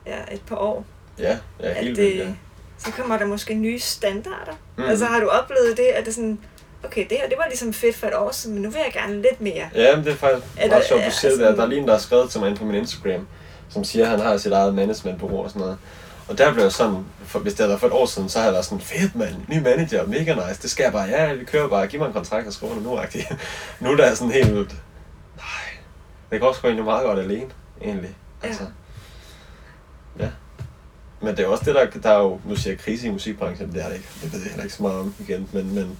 [0.07, 0.85] ja, et par år,
[1.19, 2.33] ja, ja, at helt det, vildt, ja.
[2.77, 4.53] så kommer der måske nye standarder.
[4.77, 4.83] Mm.
[4.83, 6.39] Altså har du oplevet det, at det sådan,
[6.83, 8.93] okay, det her, det var ligesom fedt for et år siden, men nu vil jeg
[8.93, 9.69] gerne lidt mere.
[9.75, 11.55] Ja, men det er faktisk Er meget sjovt, du er siger det der.
[11.55, 13.27] Der er lige en, der har skrevet til mig ind på min Instagram,
[13.69, 15.77] som siger, at han har sit eget managementbureau og sådan noget.
[16.27, 18.39] Og der blev jeg sådan, for, hvis det havde været for et år siden, så
[18.39, 21.33] havde jeg været sådan, fedt mand, ny manager, mega nice, det skal jeg bare, ja,
[21.33, 23.35] vi kører bare, giv mig en kontrakt og skriver det nu, -agtigt.
[23.79, 24.53] Nu er der sådan helt,
[25.37, 25.65] nej,
[26.31, 27.49] det går sgu egentlig meget godt alene,
[27.81, 28.15] egentlig.
[28.43, 28.69] Altså, ja.
[31.21, 33.73] Men det er også det, der, der er jo, nu siger jeg krise i musikbranchen,
[33.73, 35.99] det er det ikke, det ved jeg heller ikke så meget om igen, men, men,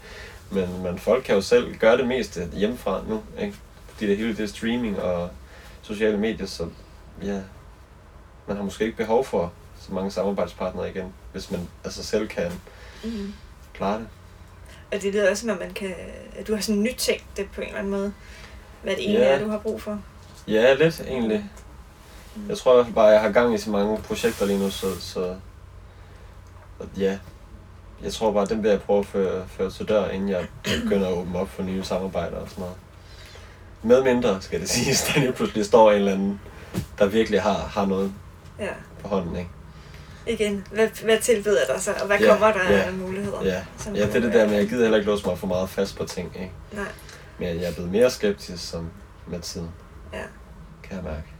[0.51, 3.56] men, men folk kan jo selv gøre det meste hjemmefra nu, ikke?
[3.93, 5.30] Fordi det hele det streaming og
[5.82, 6.67] sociale medier, så
[7.23, 7.39] ja,
[8.47, 12.51] man har måske ikke behov for så mange samarbejdspartnere igen, hvis man altså selv kan
[13.04, 13.34] Mm.
[13.73, 14.08] klare det.
[14.93, 15.93] Og det lyder også, som, at man kan,
[16.39, 18.13] at du har sådan nytænkt det på en eller anden måde,
[18.84, 19.28] hvad det egentlig Ja.
[19.36, 20.01] er, du har brug for.
[20.47, 21.49] Ja, lidt egentlig.
[22.36, 22.50] Mm.
[22.50, 25.36] Jeg tror fald bare, jeg har gang i så mange projekter lige nu, så, så
[26.98, 27.18] ja,
[28.04, 30.48] jeg tror bare, den vil jeg prøve at føre, føre til dør, inden jeg
[30.84, 32.76] begynder at åbne op for nye samarbejder og sådan noget.
[33.84, 36.42] Med mindre, skal det siges, der lige pludselig står en eller anden,
[37.00, 38.14] der virkelig har, har noget
[38.60, 38.70] Ja.
[39.02, 39.50] på hånden, ikke?
[40.28, 43.44] Igen, hvad, hvad tilbyder der sig, og hvad Ja, kommer der ja, af muligheder?
[43.44, 43.64] Ja,
[43.96, 45.70] ja det er det der med, at jeg gider heller ikke låse mig for meget
[45.70, 46.52] fast på ting, ikke?
[46.72, 46.86] Nej,
[47.40, 48.90] Men jeg er blevet mere skeptisk som
[49.28, 49.70] med tiden,
[50.14, 50.22] ja.
[50.84, 51.35] kan jeg mærke.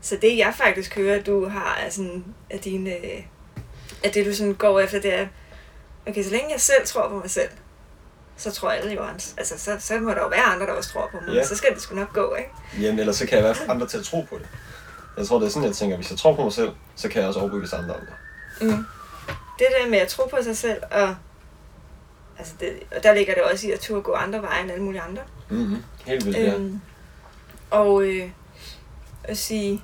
[0.00, 2.90] Så det jeg faktisk hører, at du har er sådan, at dine,
[4.04, 5.26] at det du sådan går efter, det er,
[6.06, 7.50] okay, så længe jeg selv tror på mig selv,
[8.36, 9.02] så tror alle jo,
[9.36, 11.34] altså så, så må der jo være andre, der også tror på mig.
[11.34, 11.46] Ja.
[11.46, 12.50] Så skal det sgu nok gå, ikke?
[12.80, 14.46] Jamen, ellers så kan jeg få andre til at tro på det.
[15.16, 17.20] Jeg tror, det er sådan, jeg tænker, hvis jeg tror på mig selv, så kan
[17.20, 18.68] jeg også overbevise andre om det.
[18.68, 18.84] Mm.
[19.58, 21.16] Det der med at tro på sig selv, og,
[22.38, 24.84] altså det, og der ligger det også i at turde gå andre veje end alle
[24.84, 25.22] mulige andre.
[25.48, 25.84] Mm-hmm.
[26.06, 26.54] Helt vildt, ja.
[26.54, 26.80] Øhm,
[27.70, 28.30] og øh,
[29.24, 29.82] at sige,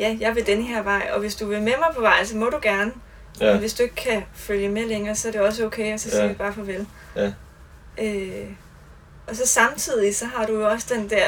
[0.00, 2.36] ja, jeg vil den her vej, og hvis du vil med mig på vejen, så
[2.36, 2.92] må du gerne.
[3.40, 3.50] Ja.
[3.50, 6.08] Men hvis du ikke kan følge med længere, så er det også okay, og så
[6.08, 6.14] Ja.
[6.14, 6.86] siger vi bare farvel.
[7.16, 7.32] Ja.
[8.02, 8.46] Øh,
[9.28, 11.26] og så samtidig, så har du jo også den der,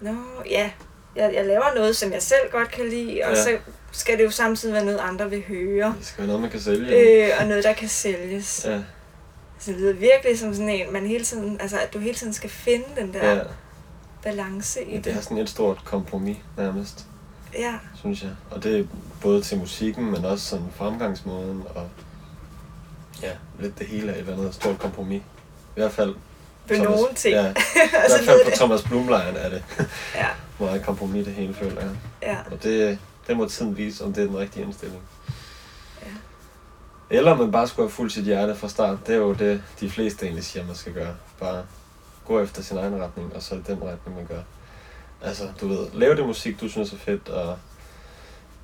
[0.00, 0.14] nå
[0.50, 0.70] ja,
[1.16, 3.42] jeg, jeg laver noget, som jeg selv godt kan lide, og Ja.
[3.42, 3.50] så
[3.92, 6.60] skal det jo samtidig være noget, andre vil høre, det skal være noget, man kan
[6.60, 7.24] sælge.
[7.26, 8.64] øh, og noget, der kan sælges.
[8.64, 8.78] Ja,
[9.58, 12.32] Så det lyder virkelig som sådan en, man hele tiden, altså at du hele tiden
[12.32, 13.40] skal finde den der ja.
[14.22, 15.24] balance i Det er det.
[15.24, 17.06] sådan et stort kompromis, nærmest,
[17.58, 18.30] Ja, synes jeg.
[18.50, 18.84] Og det er
[19.22, 21.88] både til musikken, men også sådan fremgangsmåden, og
[23.22, 23.30] ja,
[23.60, 25.22] lidt det hele er et eller andet stort kompromis.
[25.76, 26.14] I hvert fald
[26.68, 27.34] på Thomas- nogle ting.
[27.34, 27.52] Ja, i
[27.90, 28.54] hvert fald på det.
[28.58, 29.64] Thomas Blumlejen er det
[30.14, 30.26] Ja,
[30.64, 31.90] meget kompromis, det hele føler jeg.
[32.22, 35.02] ja, Og det, det må tiden vise, om det er den rigtige indstilling.
[36.02, 36.06] Ja.
[37.10, 39.06] Eller om man bare skulle have fuldt sit hjerte fra start.
[39.06, 41.14] Det er jo det, de fleste egentlig siger, man skal gøre.
[41.40, 41.62] Bare
[42.26, 44.40] gå efter sin egen retning, og så er det den retning, man gør.
[45.24, 47.58] Altså, du ved, lave det musik, du synes er fedt, og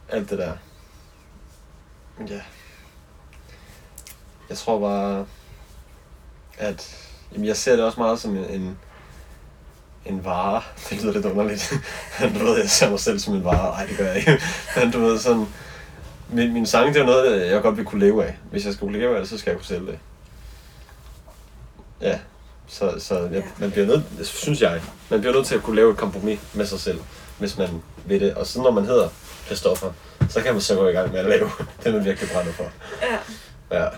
[0.08, 0.52] alt det der.
[2.28, 2.40] Ja.
[4.48, 5.26] Jeg tror bare,
[6.58, 8.78] at jamen, jeg ser det også meget som en, en,
[10.06, 10.62] en vare.
[10.90, 11.72] Det lyder lidt underligt.
[12.38, 13.70] du ved, jeg ser mig selv som en vare.
[13.70, 14.40] Nej, det gør jeg ikke.
[14.76, 15.46] Men du ved, sådan...
[16.32, 18.36] Min, min sang, det er noget, jeg godt vil kunne leve af.
[18.50, 19.98] Hvis jeg skulle leve af det, så skal jeg kunne sælge det.
[22.00, 22.18] Ja,
[22.70, 23.42] så, så jeg, Ja.
[23.58, 26.66] man bliver nødt, synes jeg, man bliver nødt til at kunne lave et kompromis med
[26.66, 27.00] sig selv,
[27.38, 27.68] hvis man
[28.04, 28.34] vil det.
[28.34, 29.08] Og så når man hedder
[29.46, 29.92] Christoffer,
[30.28, 31.50] så kan man så gå i gang med at lave
[31.84, 32.64] det, man virkelig brænder for.
[33.02, 33.18] ja,
[33.82, 33.88] Ja.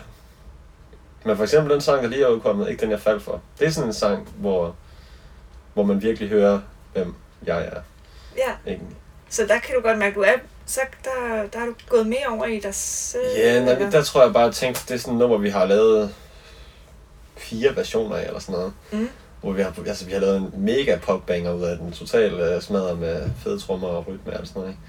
[1.25, 3.41] Men for eksempel den sang, der lige er udkommet, ikke den jeg faldt for.
[3.59, 4.77] Det er sådan en sang, hvor,
[5.75, 6.61] hvor man virkelig hører,
[6.93, 7.15] hvem
[7.47, 7.81] jeg er.
[8.37, 8.71] ja.
[8.73, 8.83] Ikke?
[9.29, 10.33] Så der kan du godt mærke, du er,
[10.67, 13.23] så der, der har du gået mere over i dig selv.
[13.37, 15.65] Ja, nej, der tror jeg bare, at tænke, det er sådan et nummer, vi har
[15.65, 16.15] lavet
[17.37, 18.73] fire versioner af, eller sådan noget.
[18.93, 19.09] Mm.
[19.41, 21.93] Hvor vi har, altså, vi har lavet en mega popbanger ud af den.
[21.93, 24.71] Total uh, smadret med fede trommer og rytme og sådan noget.
[24.71, 24.81] Ikke?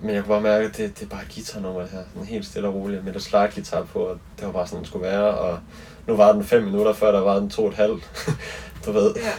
[0.00, 2.02] Men jeg kunne bare mærke, at det, det er bare et guitarnummer, det her.
[2.12, 4.80] Sådan helt stille og roligt, med det slide guitar på, og det var bare sådan,
[4.80, 5.38] det skulle være.
[5.38, 5.58] Og
[6.06, 8.30] nu var den fem minutter, før der var den to og et halvt.
[8.86, 9.14] du ved.
[9.16, 9.32] Ja,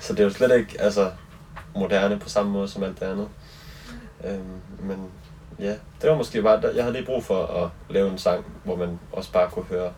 [0.00, 1.10] Så det er jo slet ikke altså,
[1.74, 3.28] moderne på samme måde som alt det andet.
[4.24, 4.98] Øhm, men
[5.58, 8.76] ja, det var måske bare, jeg havde lige brug for at lave en sang, hvor
[8.76, 9.92] man også bare kunne høre,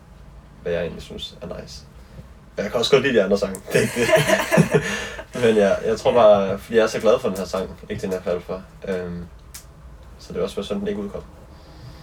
[0.61, 1.81] hvad jeg egentlig synes er nice.
[2.55, 3.61] Men Jeg kan også godt lide de andre sange.
[3.73, 4.83] Det er ikke det.
[5.43, 8.01] men ja, jeg tror bare, fordi jeg er så glad for den her sang, ikke
[8.01, 8.63] den jeg faldt for.
[8.87, 9.25] Øhm,
[10.19, 11.23] så det er også være sådan, den ikke udkom.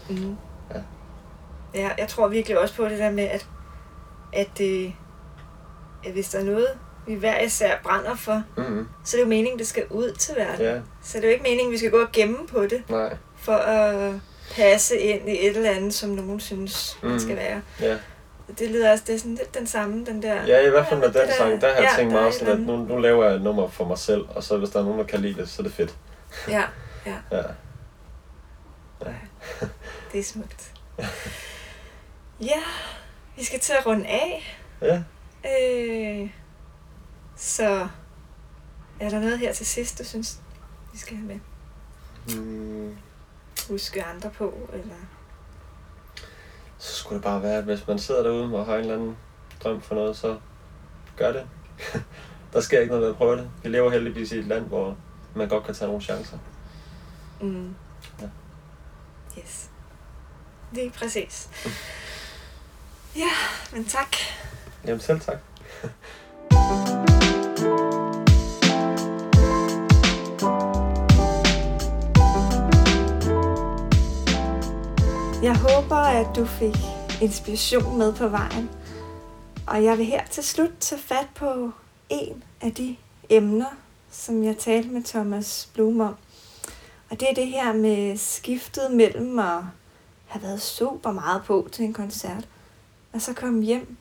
[0.09, 0.37] mm.
[0.75, 0.81] Ja.
[1.75, 3.47] ja, jeg tror virkelig også på det der med, at,
[4.33, 4.91] at, øh,
[6.07, 6.69] at hvis der er noget,
[7.07, 8.89] vi hver især brænder for, Mm-hmm.
[9.05, 10.67] så er det jo meningen, det skal ud til verden.
[10.67, 13.17] Ja, Så det er jo ikke meningen, vi skal gå og gemme på det, nej.
[13.37, 14.13] for at
[14.57, 17.21] passe ind i et eller andet, som nogen synes, man Mhm.
[17.21, 17.61] skal være.
[17.81, 17.97] Ja.
[18.59, 20.47] Det lyder også, det er sådan lidt den samme, den der...
[20.47, 22.53] ja, i hvert fald med den sang, der har jeg ja, tænkt meget et sådan,
[22.53, 24.85] at nu, nu laver jeg et nummer for mig selv, og så hvis der er
[24.85, 25.95] nogen, der kan lide det, så er det fedt.
[26.49, 26.63] Ja,
[27.07, 27.43] Ja.
[30.13, 30.73] det er smukt.
[32.41, 32.63] Ja,
[33.37, 34.59] vi skal til at runde af.
[34.83, 35.03] Ja.
[35.45, 36.31] Øh,
[37.37, 37.89] så
[39.01, 40.41] er der noget her til sidst, du synes,
[40.93, 41.39] vi skal have med?
[42.37, 42.97] Mm,
[43.69, 44.95] Huske andre på, eller...
[46.79, 49.17] så skulle det bare være, at hvis man sidder derude og har en eller anden
[49.65, 50.39] drøm for noget, så
[51.17, 51.47] gør det.
[52.53, 53.51] der sker ikke noget ved at prøve det.
[53.63, 54.97] Vi lever heldigvis i et land, hvor
[55.35, 56.39] man godt kan tage nogle chancer.
[57.41, 57.75] Mm.
[58.21, 58.29] Ja.
[59.39, 59.71] Yes.
[60.73, 61.49] Lige præcis.
[63.17, 63.31] Ja,
[63.73, 64.17] men tak.
[64.85, 65.39] Jamen selv tak.
[75.43, 76.77] Jeg håber, at du fik
[77.23, 78.71] inspiration med på vejen.
[79.67, 81.71] Og jeg vil her til slut tage fat på
[82.09, 82.97] en af de
[83.29, 83.77] emner,
[84.11, 86.15] som jeg talte med Thomas Blum om.
[87.11, 89.63] Og det er det her med skiftet mellem at
[90.27, 92.49] have været super meget på til en koncert,
[93.13, 93.97] og så komme hjem,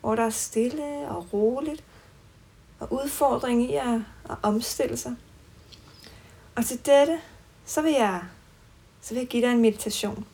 [0.00, 1.84] hvor der er stille og roligt,
[2.80, 5.16] og udfordring i at, at omstille sig.
[6.56, 7.20] Og til dette,
[7.64, 8.22] så vil jeg,
[9.00, 10.26] så vil jeg give dig en meditation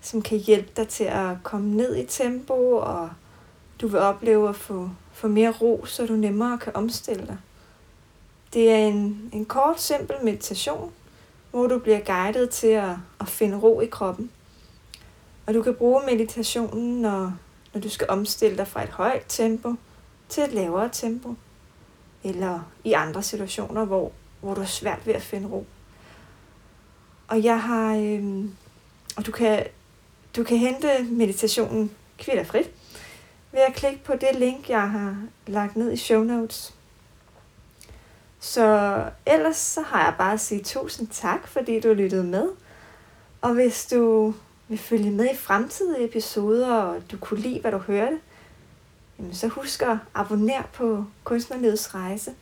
[0.00, 3.10] som kan hjælpe dig til at komme ned i tempo, og
[3.80, 7.36] du vil opleve at få, få mere ro, så du nemmere kan omstille dig.
[8.52, 10.92] Det er en, en kort, simpel meditation,
[11.50, 14.30] hvor du bliver guidet til at, at finde ro i kroppen.
[15.46, 17.32] Og du kan bruge meditationen, når
[17.74, 19.74] når du skal omstille dig fra et højt tempo
[20.28, 21.34] til et lavere tempo,
[22.24, 25.66] eller i andre situationer, hvor, hvor du er svært ved at finde ro.
[27.28, 28.44] Og jeg har, øh,
[29.16, 29.66] og du kan,
[30.36, 32.70] du kan hente meditationen kvitterfrit
[33.52, 35.16] ved at klikke på det link, jeg har
[35.46, 36.74] lagt ned i show notes.
[38.40, 42.48] Så ellers så har jeg bare at sige tusind tak, fordi du lyttede med.
[43.40, 44.34] Og hvis du
[44.68, 48.20] vil følge med i fremtidige episoder, og du kunne lide, hvad du hørte,
[49.18, 52.34] jamen så husk at abonnere på Kunstnerlivets Rejse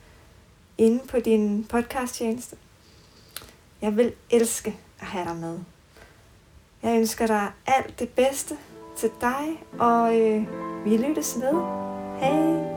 [0.79, 2.57] inde på din podcasttjeneste.
[3.83, 5.59] Jeg vil elske at have dig med.
[6.83, 8.57] Jeg ønsker dig alt det bedste
[8.97, 10.47] til dig, og øh,
[10.85, 11.63] vi lyttes ved.
[12.21, 12.76] Hej!